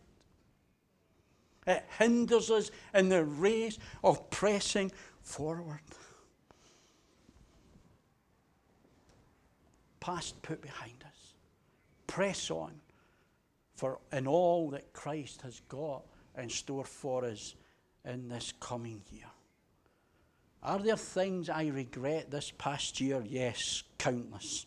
It 1.66 1.84
hinders 1.98 2.52
us 2.52 2.70
in 2.94 3.10
the 3.10 3.24
race 3.24 3.80
of 4.04 4.30
pressing 4.30 4.92
forward. 5.24 5.80
Past 10.00 10.40
put 10.44 10.62
behind 10.62 11.04
us. 11.04 11.34
Press 12.06 12.52
on 12.52 12.74
for 13.74 14.00
in 14.14 14.28
all 14.28 14.70
that 14.70 14.94
Christ 14.94 15.42
has 15.42 15.62
got 15.68 16.04
in 16.38 16.50
store 16.50 16.86
for 16.86 17.26
us 17.26 17.56
in 18.06 18.30
this 18.30 18.54
coming 18.60 19.02
year. 19.12 19.26
Are 20.64 20.80
there 20.80 20.98
things 20.98 21.50
I 21.50 21.68
regret 21.68 22.32
this 22.32 22.52
past 22.58 23.00
year? 23.00 23.24
Yes, 23.28 23.84
countless. 23.98 24.66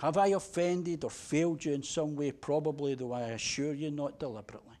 Have 0.00 0.16
I 0.16 0.28
offended 0.28 1.04
or 1.04 1.10
failed 1.10 1.64
you 1.64 1.74
in 1.74 1.82
some 1.82 2.16
way? 2.16 2.32
Probably, 2.32 2.94
though 2.94 3.12
I 3.12 3.22
assure 3.30 3.74
you, 3.74 3.90
not 3.90 4.18
deliberately. 4.18 4.76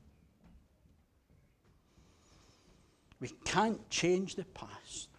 We 3.20 3.28
can't 3.44 3.88
change 3.90 4.34
the 4.34 4.46
past, 4.46 5.10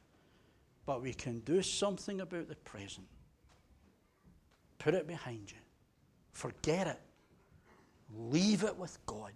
but 0.87 1.03
we 1.03 1.13
can 1.13 1.39
do 1.41 1.61
something 1.61 2.21
about 2.21 2.49
the 2.49 2.55
present. 2.55 3.05
Put 4.79 4.95
it 4.95 5.07
behind 5.07 5.51
you. 5.51 5.59
Forget 6.33 6.87
it. 6.87 6.99
Leave 8.17 8.63
it 8.63 8.75
with 8.75 8.97
God. 9.05 9.33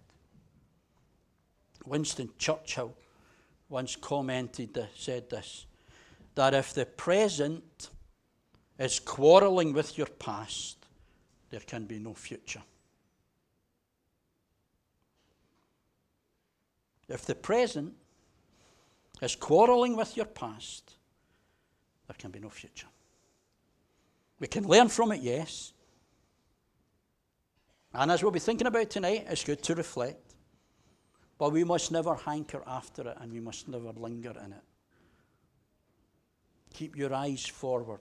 Winston 1.84 2.28
Churchill 2.38 2.92
once 3.68 3.96
commented, 3.96 4.78
said 4.96 5.28
this, 5.30 5.66
that 6.34 6.54
if 6.54 6.72
the 6.74 6.86
present 6.86 7.90
is 8.78 9.00
quarreling 9.00 9.72
with 9.72 9.96
your 9.96 10.06
past, 10.06 10.86
there 11.50 11.60
can 11.60 11.84
be 11.84 11.98
no 11.98 12.14
future. 12.14 12.62
If 17.08 17.24
the 17.24 17.34
present 17.34 17.94
is 19.22 19.36
quarreling 19.36 19.96
with 19.96 20.16
your 20.16 20.26
past, 20.26 20.96
there 22.06 22.16
can 22.18 22.30
be 22.30 22.40
no 22.40 22.50
future. 22.50 22.88
We 24.38 24.46
can 24.48 24.66
learn 24.66 24.88
from 24.88 25.12
it, 25.12 25.22
yes. 25.22 25.72
And 27.94 28.10
as 28.10 28.22
we'll 28.22 28.32
be 28.32 28.38
thinking 28.40 28.66
about 28.66 28.90
tonight, 28.90 29.26
it's 29.28 29.44
good 29.44 29.62
to 29.62 29.74
reflect. 29.74 30.25
But 31.38 31.52
we 31.52 31.64
must 31.64 31.92
never 31.92 32.14
hanker 32.14 32.62
after 32.66 33.08
it 33.08 33.16
and 33.20 33.32
we 33.32 33.40
must 33.40 33.68
never 33.68 33.92
linger 33.92 34.34
in 34.44 34.52
it. 34.52 34.62
Keep 36.72 36.96
your 36.96 37.14
eyes 37.14 37.44
forward. 37.44 38.00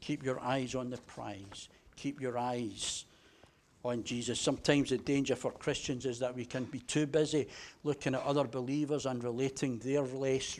Keep 0.00 0.24
your 0.24 0.40
eyes 0.40 0.74
on 0.74 0.90
the 0.90 0.96
prize. 0.98 1.68
Keep 1.96 2.20
your 2.20 2.38
eyes 2.38 3.04
on 3.84 4.04
Jesus. 4.04 4.40
Sometimes 4.40 4.90
the 4.90 4.98
danger 4.98 5.36
for 5.36 5.50
Christians 5.52 6.06
is 6.06 6.18
that 6.18 6.34
we 6.34 6.44
can 6.44 6.64
be 6.64 6.80
too 6.80 7.06
busy 7.06 7.48
looking 7.84 8.14
at 8.14 8.22
other 8.22 8.44
believers 8.44 9.06
and 9.06 9.22
relating 9.22 9.78
their 9.78 10.02
race, 10.02 10.58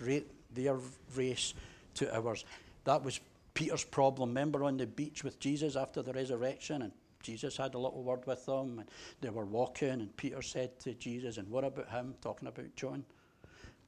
their 0.52 0.76
race 1.14 1.54
to 1.94 2.16
ours. 2.16 2.44
That 2.84 3.02
was 3.02 3.20
Peter's 3.54 3.84
problem. 3.84 4.30
Remember 4.30 4.64
on 4.64 4.76
the 4.76 4.86
beach 4.86 5.24
with 5.24 5.38
Jesus 5.38 5.76
after 5.76 6.02
the 6.02 6.12
resurrection, 6.12 6.82
and 6.82 6.92
Jesus 7.22 7.56
had 7.56 7.74
a 7.74 7.78
little 7.78 8.02
word 8.02 8.26
with 8.26 8.46
them, 8.46 8.78
and 8.78 8.88
they 9.20 9.30
were 9.30 9.44
walking, 9.44 9.88
and 9.90 10.16
Peter 10.16 10.42
said 10.42 10.78
to 10.80 10.94
Jesus, 10.94 11.36
And 11.36 11.48
what 11.48 11.64
about 11.64 11.90
him? 11.90 12.14
Talking 12.22 12.48
about 12.48 12.74
John. 12.76 13.04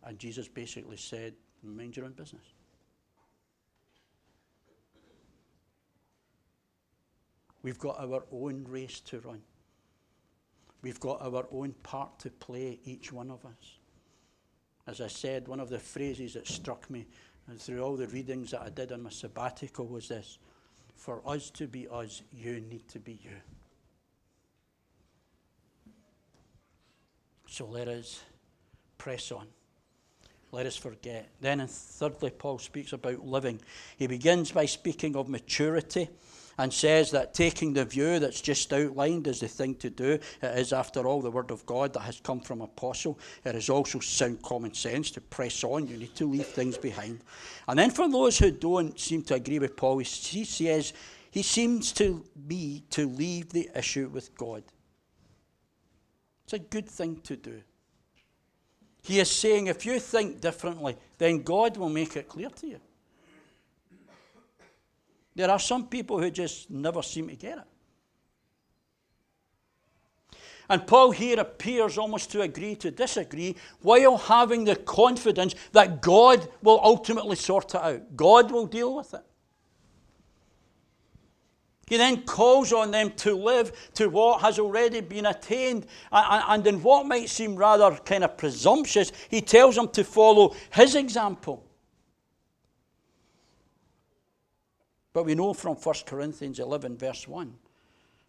And 0.04 0.18
Jesus 0.18 0.48
basically 0.48 0.96
said, 0.96 1.34
Mind 1.62 1.96
your 1.96 2.06
own 2.06 2.12
business. 2.12 2.42
We've 7.62 7.78
got 7.78 8.00
our 8.00 8.24
own 8.32 8.64
race 8.68 9.00
to 9.00 9.20
run. 9.20 9.40
We've 10.82 10.98
got 10.98 11.22
our 11.22 11.46
own 11.52 11.74
part 11.84 12.18
to 12.20 12.30
play, 12.30 12.80
each 12.84 13.12
one 13.12 13.30
of 13.30 13.46
us. 13.46 13.78
As 14.88 15.00
I 15.00 15.06
said, 15.06 15.46
one 15.46 15.60
of 15.60 15.68
the 15.68 15.78
phrases 15.78 16.34
that 16.34 16.48
struck 16.48 16.90
me 16.90 17.06
through 17.58 17.80
all 17.80 17.96
the 17.96 18.08
readings 18.08 18.50
that 18.50 18.62
I 18.62 18.68
did 18.68 18.90
on 18.90 19.04
my 19.04 19.10
sabbatical 19.10 19.86
was 19.86 20.08
this 20.08 20.38
For 21.02 21.20
us 21.26 21.50
to 21.54 21.66
be 21.66 21.88
us, 21.90 22.22
you 22.32 22.60
need 22.60 22.86
to 22.90 23.00
be 23.00 23.18
you. 23.24 23.34
So 27.48 27.66
let 27.66 27.88
us 27.88 28.22
press 28.98 29.32
on. 29.32 29.48
Let 30.52 30.64
us 30.64 30.76
forget. 30.76 31.28
Then, 31.40 31.66
thirdly, 31.66 32.30
Paul 32.30 32.60
speaks 32.60 32.92
about 32.92 33.26
living. 33.26 33.60
He 33.96 34.06
begins 34.06 34.52
by 34.52 34.66
speaking 34.66 35.16
of 35.16 35.28
maturity 35.28 36.08
and 36.58 36.72
says 36.72 37.10
that 37.10 37.34
taking 37.34 37.72
the 37.72 37.84
view 37.84 38.18
that's 38.18 38.40
just 38.40 38.72
outlined 38.72 39.26
is 39.26 39.40
the 39.40 39.48
thing 39.48 39.74
to 39.76 39.90
do. 39.90 40.18
It 40.42 40.58
is, 40.58 40.72
after 40.72 41.06
all, 41.06 41.20
the 41.20 41.30
Word 41.30 41.50
of 41.50 41.64
God 41.66 41.92
that 41.94 42.00
has 42.00 42.20
come 42.20 42.40
from 42.40 42.60
Apostle. 42.60 43.18
It 43.44 43.54
is 43.54 43.70
also 43.70 44.00
sound 44.00 44.42
common 44.42 44.74
sense 44.74 45.10
to 45.12 45.20
press 45.20 45.64
on. 45.64 45.86
You 45.86 45.96
need 45.96 46.14
to 46.16 46.28
leave 46.28 46.46
things 46.46 46.76
behind. 46.76 47.20
And 47.68 47.78
then 47.78 47.90
for 47.90 48.08
those 48.10 48.38
who 48.38 48.50
don't 48.50 48.98
seem 48.98 49.22
to 49.24 49.34
agree 49.34 49.58
with 49.58 49.76
Paul, 49.76 49.98
he 49.98 50.44
says 50.44 50.92
he 51.30 51.42
seems 51.42 51.92
to 51.92 52.24
be 52.46 52.84
to 52.90 53.08
leave 53.08 53.50
the 53.50 53.70
issue 53.74 54.08
with 54.08 54.34
God. 54.36 54.62
It's 56.44 56.52
a 56.52 56.58
good 56.58 56.88
thing 56.88 57.20
to 57.22 57.36
do. 57.36 57.62
He 59.02 59.18
is 59.18 59.30
saying 59.30 59.66
if 59.66 59.84
you 59.84 59.98
think 59.98 60.40
differently, 60.40 60.96
then 61.18 61.42
God 61.42 61.76
will 61.76 61.88
make 61.88 62.16
it 62.16 62.28
clear 62.28 62.50
to 62.50 62.66
you. 62.66 62.80
There 65.34 65.50
are 65.50 65.58
some 65.58 65.86
people 65.86 66.20
who 66.20 66.30
just 66.30 66.70
never 66.70 67.02
seem 67.02 67.28
to 67.28 67.36
get 67.36 67.58
it. 67.58 67.64
And 70.68 70.86
Paul 70.86 71.10
here 71.10 71.38
appears 71.40 71.98
almost 71.98 72.30
to 72.32 72.42
agree 72.42 72.76
to 72.76 72.90
disagree 72.90 73.56
while 73.80 74.16
having 74.16 74.64
the 74.64 74.76
confidence 74.76 75.54
that 75.72 76.00
God 76.00 76.48
will 76.62 76.80
ultimately 76.82 77.36
sort 77.36 77.74
it 77.74 77.80
out. 77.80 78.16
God 78.16 78.50
will 78.50 78.66
deal 78.66 78.94
with 78.94 79.12
it. 79.12 79.24
He 81.88 81.98
then 81.98 82.22
calls 82.22 82.72
on 82.72 82.90
them 82.90 83.10
to 83.16 83.34
live 83.34 83.90
to 83.94 84.08
what 84.08 84.40
has 84.40 84.58
already 84.58 85.02
been 85.02 85.26
attained. 85.26 85.86
And 86.10 86.66
in 86.66 86.82
what 86.82 87.06
might 87.06 87.28
seem 87.28 87.54
rather 87.54 87.94
kind 87.96 88.24
of 88.24 88.38
presumptuous, 88.38 89.12
he 89.28 89.42
tells 89.42 89.74
them 89.74 89.88
to 89.88 90.04
follow 90.04 90.54
his 90.70 90.94
example. 90.94 91.66
But 95.12 95.24
we 95.24 95.34
know 95.34 95.52
from 95.52 95.76
1 95.76 95.94
Corinthians 96.06 96.58
11, 96.58 96.96
verse 96.96 97.28
1, 97.28 97.54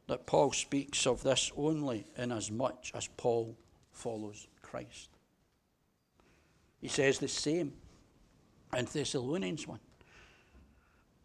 that 0.07 0.25
Paul 0.25 0.51
speaks 0.51 1.07
of 1.07 1.23
this 1.23 1.51
only 1.55 2.05
in 2.17 2.31
as 2.31 2.51
much 2.51 2.91
as 2.93 3.07
Paul 3.15 3.55
follows 3.91 4.47
Christ. 4.61 5.09
He 6.81 6.89
says 6.89 7.19
the 7.19 7.29
same 7.29 7.73
in 8.77 8.85
Thessalonians 8.85 9.67
1. 9.67 9.79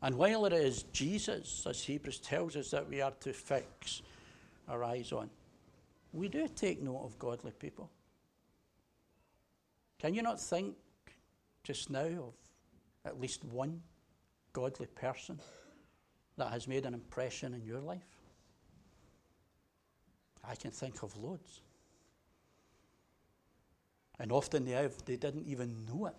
And 0.03 0.15
while 0.15 0.47
it 0.47 0.53
is 0.53 0.85
Jesus, 0.93 1.67
as 1.69 1.83
Hebrews 1.83 2.21
tells 2.21 2.55
us, 2.55 2.71
that 2.71 2.89
we 2.89 3.01
are 3.01 3.13
to 3.21 3.33
fix 3.33 4.03
our 4.69 4.85
eyes 4.85 5.11
on, 5.11 5.29
we 6.13 6.29
do 6.29 6.47
take 6.47 6.81
note 6.81 7.03
of 7.05 7.19
godly 7.19 7.51
people. 7.51 7.91
Can 9.99 10.15
you 10.15 10.23
not 10.23 10.41
think 10.41 10.77
just 11.65 11.91
now 11.91 12.07
of 12.07 12.35
at 13.05 13.21
least 13.21 13.45
one 13.45 13.83
godly 14.59 14.89
person 14.89 15.39
that 16.37 16.51
has 16.51 16.67
made 16.67 16.85
an 16.85 16.93
impression 16.93 17.55
in 17.55 17.65
your 17.65 17.79
life? 17.79 18.09
I 20.43 20.57
can 20.57 20.73
think 20.73 21.05
of 21.05 21.17
loads. 21.17 21.61
And 24.19 24.33
often 24.33 24.65
they, 24.65 24.73
have, 24.73 25.05
they 25.05 25.15
didn't 25.15 25.47
even 25.47 25.87
know 25.87 26.07
it. 26.07 26.17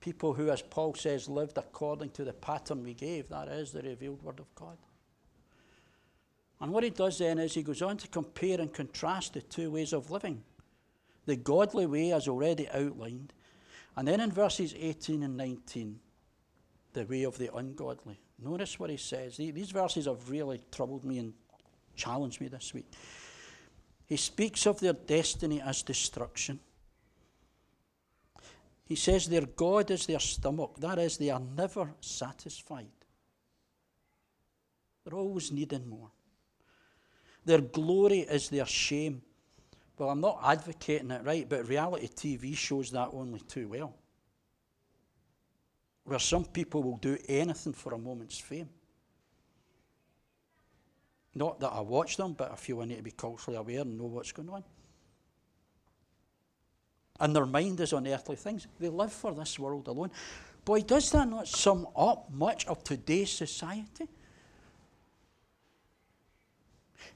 People 0.00 0.34
who, 0.34 0.50
as 0.50 0.62
Paul 0.62 0.94
says, 0.94 1.28
lived 1.28 1.58
according 1.58 2.10
to 2.10 2.24
the 2.24 2.32
pattern 2.32 2.84
we 2.84 2.94
gave, 2.94 3.28
that 3.30 3.48
is 3.48 3.72
the 3.72 3.82
revealed 3.82 4.22
Word 4.22 4.38
of 4.38 4.54
God. 4.54 4.76
And 6.60 6.72
what 6.72 6.84
he 6.84 6.90
does 6.90 7.18
then 7.18 7.40
is 7.40 7.54
he 7.54 7.64
goes 7.64 7.82
on 7.82 7.96
to 7.96 8.06
compare 8.06 8.60
and 8.60 8.72
contrast 8.72 9.32
the 9.32 9.42
two 9.42 9.72
ways 9.72 9.92
of 9.92 10.12
living 10.12 10.44
the 11.26 11.36
godly 11.36 11.86
way, 11.86 12.12
as 12.12 12.28
already 12.28 12.68
outlined. 12.70 13.32
And 13.96 14.08
then 14.08 14.20
in 14.20 14.30
verses 14.30 14.74
18 14.76 15.22
and 15.22 15.36
19, 15.36 16.00
the 16.92 17.04
way 17.04 17.24
of 17.24 17.38
the 17.38 17.54
ungodly. 17.54 18.20
Notice 18.38 18.78
what 18.78 18.90
he 18.90 18.96
says. 18.96 19.36
These 19.36 19.70
verses 19.70 20.06
have 20.06 20.28
really 20.30 20.60
troubled 20.70 21.04
me 21.04 21.18
and 21.18 21.34
challenged 21.96 22.40
me 22.40 22.48
this 22.48 22.74
week. 22.74 22.90
He 24.06 24.16
speaks 24.16 24.66
of 24.66 24.80
their 24.80 24.92
destiny 24.92 25.60
as 25.60 25.82
destruction. 25.82 26.60
He 28.84 28.96
says 28.96 29.26
their 29.26 29.46
God 29.46 29.90
is 29.90 30.06
their 30.06 30.20
stomach. 30.20 30.76
That 30.78 30.98
is, 30.98 31.16
they 31.16 31.30
are 31.30 31.40
never 31.40 31.90
satisfied. 32.00 32.86
They're 35.04 35.18
always 35.18 35.52
needing 35.52 35.88
more. 35.88 36.10
Their 37.44 37.60
glory 37.60 38.20
is 38.20 38.48
their 38.48 38.66
shame. 38.66 39.22
Well, 39.96 40.10
I'm 40.10 40.20
not 40.20 40.40
advocating 40.44 41.10
it, 41.10 41.24
right? 41.24 41.48
But 41.48 41.68
reality 41.68 42.08
TV 42.08 42.56
shows 42.56 42.90
that 42.90 43.10
only 43.12 43.40
too 43.40 43.68
well. 43.68 43.94
Where 46.04 46.18
some 46.18 46.44
people 46.44 46.82
will 46.82 46.96
do 46.96 47.16
anything 47.28 47.72
for 47.72 47.94
a 47.94 47.98
moment's 47.98 48.38
fame. 48.38 48.68
Not 51.34 51.60
that 51.60 51.72
I 51.72 51.80
watch 51.80 52.16
them, 52.16 52.34
but 52.34 52.52
I 52.52 52.56
feel 52.56 52.80
I 52.80 52.84
need 52.84 52.96
to 52.96 53.02
be 53.02 53.10
culturally 53.10 53.56
aware 53.56 53.80
and 53.80 53.98
know 53.98 54.04
what's 54.04 54.32
going 54.32 54.50
on. 54.50 54.64
And 57.20 57.34
their 57.34 57.46
mind 57.46 57.80
is 57.80 57.92
on 57.92 58.06
earthly 58.06 58.36
things. 58.36 58.66
They 58.78 58.88
live 58.88 59.12
for 59.12 59.32
this 59.32 59.58
world 59.58 59.86
alone. 59.88 60.10
Boy, 60.64 60.80
does 60.80 61.10
that 61.12 61.28
not 61.28 61.46
sum 61.46 61.86
up 61.96 62.30
much 62.32 62.66
of 62.66 62.82
today's 62.82 63.30
society? 63.30 64.08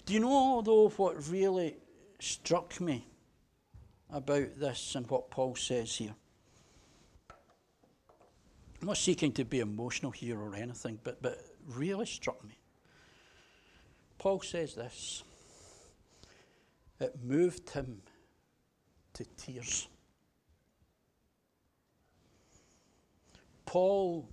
Do 0.06 0.14
you 0.14 0.20
know, 0.20 0.62
though, 0.64 0.88
what 0.90 1.28
really 1.28 1.76
struck 2.20 2.80
me 2.80 3.06
about 4.10 4.58
this 4.58 4.94
and 4.94 5.08
what 5.10 5.30
Paul 5.30 5.54
says 5.54 5.96
here. 5.96 6.14
I'm 8.80 8.86
not 8.86 8.96
seeking 8.96 9.32
to 9.32 9.44
be 9.44 9.60
emotional 9.60 10.12
here 10.12 10.38
or 10.38 10.54
anything, 10.54 10.98
but, 11.02 11.20
but 11.20 11.38
really 11.66 12.06
struck 12.06 12.42
me. 12.44 12.56
Paul 14.18 14.40
says 14.40 14.74
this 14.74 15.22
it 17.00 17.14
moved 17.22 17.70
him 17.70 18.02
to 19.14 19.24
tears. 19.36 19.88
Paul 23.66 24.28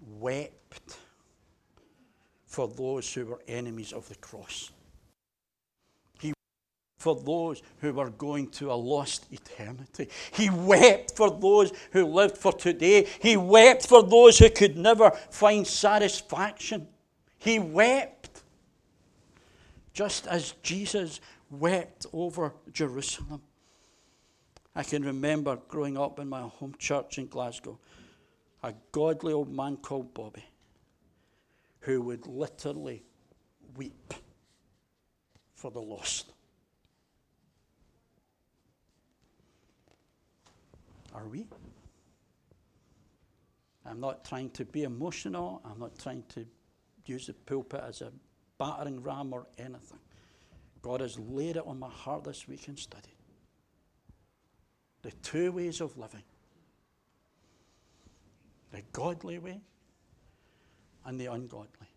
wept 0.00 0.96
for 2.46 2.68
those 2.68 3.12
who 3.12 3.26
were 3.26 3.40
enemies 3.48 3.92
of 3.92 4.08
the 4.08 4.14
cross 4.16 4.70
for 7.02 7.16
those 7.16 7.60
who 7.78 7.92
were 7.92 8.10
going 8.10 8.48
to 8.48 8.70
a 8.70 8.74
lost 8.74 9.26
eternity. 9.32 10.08
He 10.32 10.48
wept 10.50 11.16
for 11.16 11.30
those 11.30 11.72
who 11.90 12.06
lived 12.06 12.38
for 12.38 12.52
today. 12.52 13.08
He 13.20 13.36
wept 13.36 13.88
for 13.88 14.04
those 14.04 14.38
who 14.38 14.48
could 14.48 14.76
never 14.76 15.10
find 15.10 15.66
satisfaction. 15.66 16.86
He 17.38 17.58
wept 17.58 18.42
just 19.92 20.28
as 20.28 20.52
Jesus 20.62 21.20
wept 21.50 22.06
over 22.12 22.54
Jerusalem. 22.72 23.42
I 24.76 24.84
can 24.84 25.02
remember 25.02 25.58
growing 25.66 25.98
up 25.98 26.20
in 26.20 26.28
my 26.28 26.42
home 26.42 26.76
church 26.78 27.18
in 27.18 27.26
Glasgow, 27.26 27.80
a 28.62 28.72
godly 28.92 29.32
old 29.32 29.52
man 29.52 29.76
called 29.76 30.14
Bobby 30.14 30.44
who 31.80 32.00
would 32.02 32.28
literally 32.28 33.02
weep 33.76 34.14
for 35.56 35.72
the 35.72 35.82
lost. 35.82 36.32
Are 41.14 41.26
we? 41.28 41.46
I'm 43.84 44.00
not 44.00 44.24
trying 44.24 44.50
to 44.50 44.64
be 44.64 44.84
emotional. 44.84 45.60
I'm 45.64 45.78
not 45.78 45.98
trying 45.98 46.24
to 46.30 46.46
use 47.06 47.26
the 47.26 47.34
pulpit 47.34 47.82
as 47.86 48.00
a 48.00 48.12
battering 48.58 49.02
ram 49.02 49.32
or 49.32 49.46
anything. 49.58 49.98
God 50.82 51.00
has 51.00 51.18
laid 51.18 51.56
it 51.56 51.66
on 51.66 51.78
my 51.78 51.88
heart 51.88 52.24
this 52.24 52.46
week 52.48 52.68
in 52.68 52.76
study. 52.76 53.14
The 55.02 55.10
two 55.22 55.52
ways 55.52 55.80
of 55.80 55.96
living 55.98 56.22
the 58.72 58.82
godly 58.92 59.38
way 59.38 59.60
and 61.04 61.20
the 61.20 61.26
ungodly. 61.26 61.88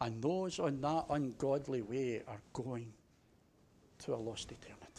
And 0.00 0.22
those 0.22 0.58
on 0.58 0.80
that 0.82 1.06
ungodly 1.10 1.82
way 1.82 2.22
are 2.28 2.40
going 2.52 2.92
to 4.00 4.14
a 4.14 4.16
lost 4.16 4.52
eternity. 4.52 4.93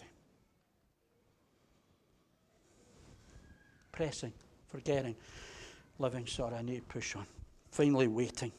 Pressing, 3.95 4.33
forgetting, 4.67 5.15
living, 5.99 6.27
sorry, 6.27 6.55
I 6.55 6.61
need 6.61 6.75
to 6.75 6.81
push 6.81 7.15
on. 7.15 7.25
Finally, 7.71 8.07
waiting. 8.07 8.51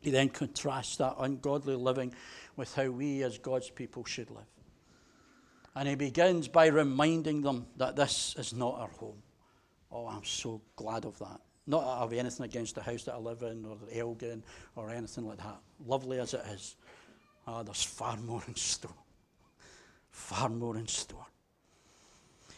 He 0.00 0.10
then 0.10 0.30
contrasts 0.30 0.96
that 0.96 1.16
ungodly 1.18 1.76
living 1.76 2.14
with 2.56 2.74
how 2.74 2.88
we 2.90 3.22
as 3.22 3.36
God's 3.36 3.68
people 3.68 4.04
should 4.04 4.30
live. 4.30 4.46
And 5.76 5.88
he 5.88 5.94
begins 5.94 6.48
by 6.48 6.66
reminding 6.68 7.42
them 7.42 7.66
that 7.76 7.96
this 7.96 8.34
is 8.38 8.54
not 8.54 8.78
our 8.78 8.88
home. 8.88 9.22
Oh, 9.92 10.06
I'm 10.06 10.24
so 10.24 10.62
glad 10.74 11.04
of 11.04 11.18
that. 11.18 11.40
Not 11.66 11.84
that 11.84 11.90
I 11.90 12.00
have 12.00 12.12
anything 12.14 12.46
against 12.46 12.74
the 12.74 12.82
house 12.82 13.02
that 13.04 13.14
I 13.14 13.18
live 13.18 13.42
in 13.42 13.66
or 13.66 13.76
the 13.76 13.98
Elgin 13.98 14.42
or 14.74 14.90
anything 14.90 15.26
like 15.26 15.38
that. 15.38 15.58
Lovely 15.86 16.18
as 16.18 16.32
it 16.32 16.42
is. 16.50 16.76
Ah, 17.46 17.62
there's 17.62 17.82
far 17.82 18.16
more 18.16 18.42
in 18.48 18.56
store. 18.56 18.90
Far 20.10 20.48
more 20.48 20.78
in 20.78 20.86
store. 20.86 21.26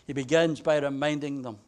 He 0.06 0.12
begins 0.12 0.60
by 0.60 0.78
reminding 0.78 1.42
them 1.42 1.58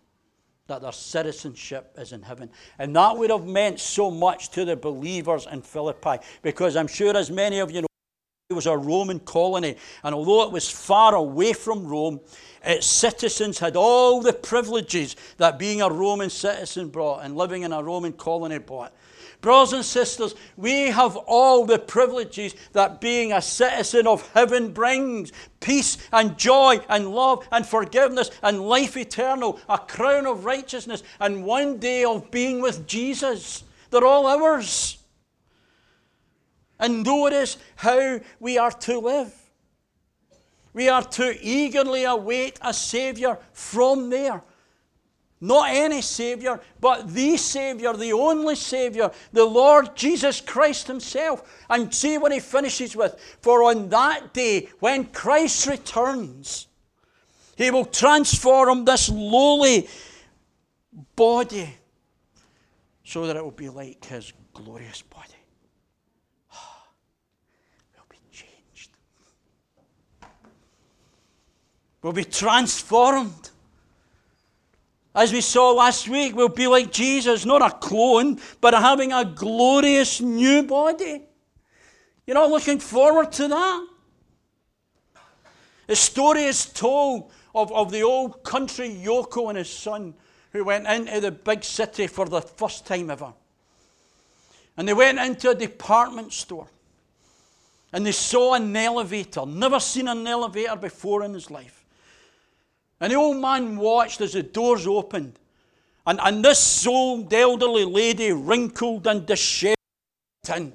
that 0.67 0.81
their 0.81 0.93
citizenship 0.93 1.95
is 1.99 2.13
in 2.13 2.23
heaven. 2.23 2.51
And 2.79 2.97
that 2.97 3.17
would 3.19 3.31
have 3.31 3.47
meant 3.47 3.81
so 3.81 4.11
much 4.11 4.51
to 4.51 4.65
the 4.65 4.77
believers 4.77 5.47
in 5.51 5.61
Philippi 5.61 6.25
because 6.43 6.77
I'm 6.77 6.87
sure, 6.87 7.17
as 7.17 7.31
many 7.31 7.59
of 7.59 7.71
you 7.71 7.83
know, 7.83 7.87
it 8.51 8.55
was 8.55 8.67
a 8.67 8.77
Roman 8.77 9.21
colony. 9.21 9.77
And 10.03 10.15
although 10.15 10.43
it 10.45 10.53
was 10.53 10.71
far 10.71 11.15
away 11.15 11.53
from 11.53 11.87
Rome, 11.87 12.21
its 12.65 12.87
citizens 12.87 13.59
had 13.59 13.77
all 13.77 14.23
the 14.23 14.33
privileges 14.33 15.17
that 15.37 15.59
being 15.59 15.83
a 15.83 15.89
Roman 15.91 16.31
citizen 16.31 16.89
brought 16.89 17.25
and 17.25 17.37
living 17.37 17.63
in 17.63 17.73
a 17.73 17.83
Roman 17.83 18.13
colony 18.13 18.59
brought. 18.59 18.95
Brothers 19.45 19.75
and 19.75 19.85
sisters, 19.85 20.35
we 20.57 20.89
have 20.89 21.17
all 21.17 21.67
the 21.67 21.79
privileges 21.79 22.55
that 22.73 22.99
being 22.99 23.31
a 23.31 23.43
citizen 23.43 24.07
of 24.07 24.27
heaven 24.33 24.73
brings 24.73 25.33
peace 25.61 25.99
and 26.15 26.39
joy 26.39 26.81
and 26.89 27.11
love 27.11 27.47
and 27.53 27.67
forgiveness 27.67 28.31
and 28.43 28.67
life 28.67 28.97
eternal, 28.97 29.61
a 29.69 29.77
crown 29.77 30.27
of 30.27 30.47
righteousness, 30.47 31.03
and 31.21 31.45
one 31.45 31.77
day 31.77 32.05
of 32.05 32.31
being 32.31 32.63
with 32.63 32.87
Jesus. 32.87 33.65
They're 33.91 34.07
all 34.07 34.27
ours. 34.27 34.97
And 36.81 37.05
notice 37.05 37.59
how 37.77 38.21
we 38.41 38.57
are 38.57 38.73
to 38.73 38.99
live. 38.99 39.35
We 40.73 40.89
are 40.89 41.03
to 41.03 41.37
eagerly 41.43 42.05
await 42.05 42.59
a 42.63 42.73
Saviour 42.73 43.39
from 43.53 44.09
there. 44.09 44.43
Not 45.45 45.69
any 45.69 46.01
Saviour, 46.01 46.59
but 46.81 47.13
the 47.13 47.37
Saviour, 47.37 47.95
the 47.95 48.15
only 48.15 48.55
Saviour, 48.55 49.13
the 49.31 49.45
Lord 49.45 49.95
Jesus 49.95 50.41
Christ 50.41 50.87
Himself. 50.87 51.67
And 51.69 51.93
see 51.93 52.17
what 52.17 52.33
He 52.33 52.41
finishes 52.41 52.97
with. 52.97 53.15
For 53.43 53.63
on 53.65 53.91
that 53.91 54.33
day, 54.33 54.71
when 54.81 55.05
Christ 55.05 55.67
returns, 55.67 56.67
He 57.57 57.71
will 57.71 57.85
transform 57.85 58.87
this 58.87 59.11
lowly 59.11 59.87
body 61.15 61.69
so 63.05 63.27
that 63.27 63.37
it 63.37 63.45
will 63.45 63.51
be 63.51 63.69
like 63.69 64.03
His 64.03 64.33
glorious 64.55 65.03
body. 65.03 65.29
Ah, 66.55 66.87
changed. 68.33 68.91
Will 72.01 72.15
be 72.15 72.25
transformed. 72.25 73.51
As 75.15 75.33
we 75.33 75.41
saw 75.41 75.71
last 75.71 76.09
week, 76.09 76.35
we'll 76.35 76.49
be 76.49 76.67
like 76.67 76.91
Jesus, 76.91 77.47
not 77.47 77.63
a 77.63 77.71
clone, 77.71 78.41
but 78.61 78.75
having 78.75 79.13
a 79.13 79.25
glorious 79.25 80.21
new 80.21 80.65
body. 80.65 81.23
You're 82.27 82.35
not 82.35 82.51
looking 82.51 82.81
forward 82.81 83.31
to 83.33 83.49
that? 83.49 83.89
The 85.87 85.95
story 85.95 86.45
is 86.45 86.67
told 86.67 87.31
of, 87.55 87.71
of 87.73 87.93
the 87.93 88.03
old 88.03 88.43
country 88.43 88.89
Yoko 88.89 89.51
and 89.51 89.59
his 89.59 89.71
son 89.71 90.15
who 90.53 90.65
went 90.65 90.87
into 90.87 91.21
the 91.21 91.31
big 91.31 91.63
city 91.63 92.07
for 92.07 92.27
the 92.27 92.41
first 92.41 92.87
time 92.87 93.11
ever. 93.11 93.33
And 94.77 94.89
they 94.89 94.95
went 94.95 95.19
into 95.19 95.51
a 95.51 95.55
department 95.55 96.33
store. 96.33 96.69
And 97.93 98.05
they 98.05 98.13
saw 98.13 98.55
an 98.55 98.75
elevator. 98.75 99.47
Never 99.47 99.79
seen 99.79 100.09
an 100.09 100.27
elevator 100.27 100.75
before 100.75 101.23
in 101.23 101.35
his 101.35 101.51
life. 101.51 101.84
And 103.05 103.13
the 103.13 103.19
old 103.19 103.37
man 103.37 103.77
watched 103.77 104.23
as 104.23 104.33
the 104.33 104.43
doors 104.43 104.87
opened. 104.87 105.39
And, 106.07 106.19
and 106.23 106.43
this 106.43 106.87
old 106.87 107.31
elderly 107.35 107.85
lady, 107.85 108.33
wrinkled 108.33 109.07
and 109.07 109.27
dishevelled, 109.27 109.77
in. 110.57 110.73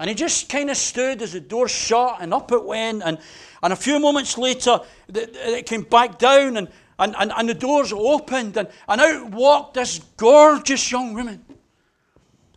And 0.00 0.08
he 0.08 0.16
just 0.16 0.48
kind 0.48 0.70
of 0.70 0.76
stood 0.76 1.22
as 1.22 1.34
the 1.34 1.40
door 1.40 1.68
shut 1.68 2.16
and 2.20 2.34
up 2.34 2.50
it 2.50 2.64
went. 2.64 3.04
And, 3.04 3.18
and 3.62 3.72
a 3.72 3.76
few 3.76 4.00
moments 4.00 4.36
later, 4.36 4.80
it 5.08 5.66
came 5.66 5.82
back 5.82 6.18
down 6.18 6.56
and, 6.56 6.68
and, 6.98 7.14
and, 7.16 7.32
and 7.32 7.48
the 7.48 7.54
doors 7.54 7.92
opened. 7.92 8.56
And, 8.56 8.66
and 8.88 9.00
out 9.00 9.30
walked 9.30 9.74
this 9.74 10.00
gorgeous 10.16 10.90
young 10.90 11.14
woman. 11.14 11.44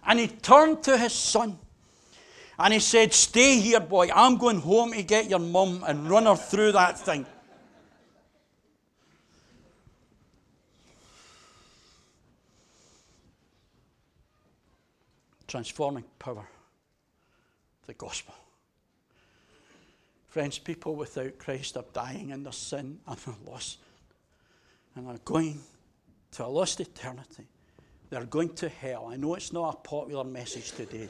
And 0.03 0.19
he 0.19 0.29
turned 0.29 0.81
to 0.85 0.97
his 0.97 1.13
son. 1.13 1.59
And 2.57 2.73
he 2.73 2.79
said, 2.79 3.13
Stay 3.13 3.59
here, 3.59 3.81
boy. 3.81 4.09
I'm 4.11 4.38
going 4.38 4.61
home 4.61 4.93
to 4.93 5.03
get 5.03 5.29
your 5.29 5.38
mum 5.38 5.83
and 5.85 6.09
run 6.09 6.25
her 6.25 6.35
through 6.35 6.71
that 6.71 6.97
thing. 6.97 7.27
Transforming 15.47 16.03
power 16.19 16.47
the 17.88 17.93
gospel. 17.93 18.34
Friends, 20.27 20.58
people 20.58 20.95
without 20.95 21.38
Christ 21.38 21.77
are 21.77 21.86
dying 21.93 22.31
in 22.31 22.43
their 22.43 22.51
sin 22.51 22.99
and 23.08 23.17
their 23.17 23.36
loss 23.45 23.77
and 24.95 25.08
are 25.08 25.17
going 25.23 25.62
to 26.31 26.45
a 26.45 26.47
lost 26.47 26.79
eternity. 26.79 27.45
They're 28.10 28.25
going 28.25 28.53
to 28.55 28.69
hell. 28.69 29.10
I 29.12 29.17
know 29.17 29.36
it's 29.36 29.53
not 29.53 29.73
a 29.73 29.77
popular 29.77 30.23
message 30.23 30.71
today, 30.71 31.10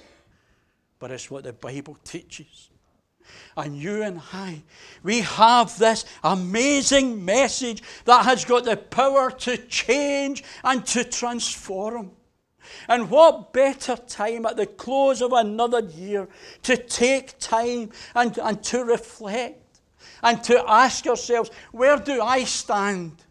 but 1.00 1.12
it's 1.12 1.32
what 1.32 1.44
the 1.44 1.54
Bible 1.54 1.98
teaches. 2.04 2.70
And 3.58 3.76
you 3.76 4.04
and 4.04 4.22
I, 4.32 4.62
we 5.02 5.22
have 5.22 5.78
this 5.80 6.06
amazing 6.24 7.26
message 7.26 7.82
that 8.06 8.26
has 8.26 8.46
got 8.46 8.66
the 8.66 8.78
power 8.78 9.32
to 9.32 9.58
change 9.58 10.44
and 10.64 10.86
to 10.88 11.04
transform. 11.04 12.12
And 12.88 13.10
what 13.10 13.54
better 13.54 13.96
time 13.96 14.46
at 14.46 14.58
the 14.58 14.66
close 14.66 15.22
of 15.22 15.34
another 15.34 15.82
year 15.82 16.28
to 16.64 16.78
take 16.78 17.38
time 17.40 17.92
and, 18.14 18.38
and 18.38 18.64
to 18.64 18.84
reflect 18.84 19.82
and 20.24 20.44
to 20.44 20.64
ask 20.68 21.06
yourselves, 21.06 21.52
where 21.72 21.98
do 21.98 22.22
I 22.22 22.44
stand? 22.44 23.24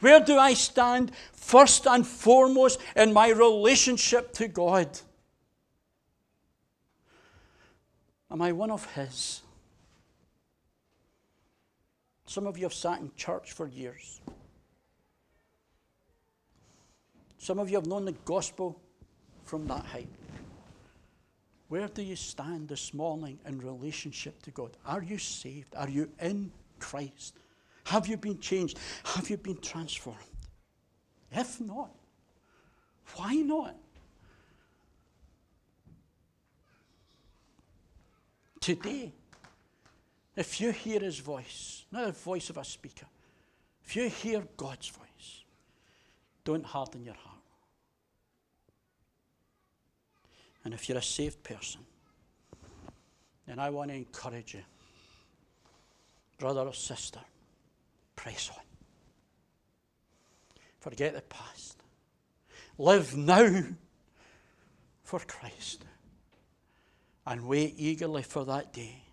Where 0.00 0.20
do 0.20 0.38
I 0.38 0.54
stand 0.54 1.12
first 1.32 1.86
and 1.86 2.06
foremost 2.06 2.80
in 2.94 3.12
my 3.12 3.30
relationship 3.30 4.32
to 4.34 4.48
God? 4.48 4.88
Am 8.30 8.42
I 8.42 8.52
one 8.52 8.70
of 8.70 8.84
His? 8.94 9.42
Some 12.26 12.46
of 12.46 12.58
you 12.58 12.64
have 12.64 12.74
sat 12.74 13.00
in 13.00 13.10
church 13.16 13.52
for 13.52 13.66
years. 13.66 14.20
Some 17.48 17.60
of 17.60 17.70
you 17.70 17.76
have 17.76 17.86
known 17.86 18.04
the 18.04 18.12
gospel 18.26 18.78
from 19.44 19.66
that 19.68 19.82
height. 19.86 20.10
Where 21.68 21.88
do 21.88 22.02
you 22.02 22.14
stand 22.14 22.68
this 22.68 22.92
morning 22.92 23.38
in 23.46 23.58
relationship 23.60 24.42
to 24.42 24.50
God? 24.50 24.76
Are 24.84 25.02
you 25.02 25.16
saved? 25.16 25.74
Are 25.74 25.88
you 25.88 26.10
in 26.20 26.52
Christ? 26.78 27.38
Have 27.84 28.06
you 28.06 28.18
been 28.18 28.38
changed? 28.38 28.78
Have 29.02 29.30
you 29.30 29.38
been 29.38 29.56
transformed? 29.62 30.18
If 31.32 31.58
not, 31.58 31.88
why 33.16 33.36
not? 33.36 33.76
Today 38.60 39.14
If 40.36 40.60
you 40.60 40.70
hear 40.70 41.00
his 41.00 41.18
voice, 41.18 41.86
not 41.90 42.04
the 42.04 42.12
voice 42.12 42.50
of 42.50 42.58
a 42.58 42.64
speaker, 42.64 43.06
if 43.86 43.96
you 43.96 44.10
hear 44.10 44.42
God's 44.58 44.88
voice, 44.88 45.44
don't 46.44 46.66
harden 46.66 47.04
your 47.04 47.14
heart. 47.14 47.37
And 50.68 50.74
if 50.74 50.86
you're 50.86 50.98
a 50.98 51.02
saved 51.02 51.42
person, 51.42 51.80
then 53.46 53.58
I 53.58 53.70
want 53.70 53.88
to 53.88 53.96
encourage 53.96 54.52
you, 54.52 54.60
brother 56.36 56.60
or 56.60 56.74
sister, 56.74 57.20
press 58.14 58.50
on. 58.50 58.62
Forget 60.80 61.14
the 61.14 61.22
past. 61.22 61.82
Live 62.76 63.16
now 63.16 63.62
for 65.04 65.20
Christ 65.20 65.86
and 67.26 67.48
wait 67.48 67.72
eagerly 67.78 68.22
for 68.22 68.44
that 68.44 68.74
day 68.74 69.04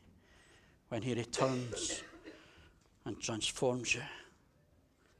when 0.89 1.03
He 1.03 1.13
returns 1.13 2.03
and 3.05 3.17
transforms 3.21 3.95
you, 3.95 4.03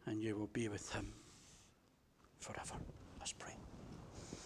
and 0.05 0.21
you 0.21 0.35
will 0.35 0.47
be 0.47 0.67
with 0.67 0.91
Him 0.91 1.13
forever. 2.41 2.75
Let's 3.19 3.31
pray. 3.31 3.54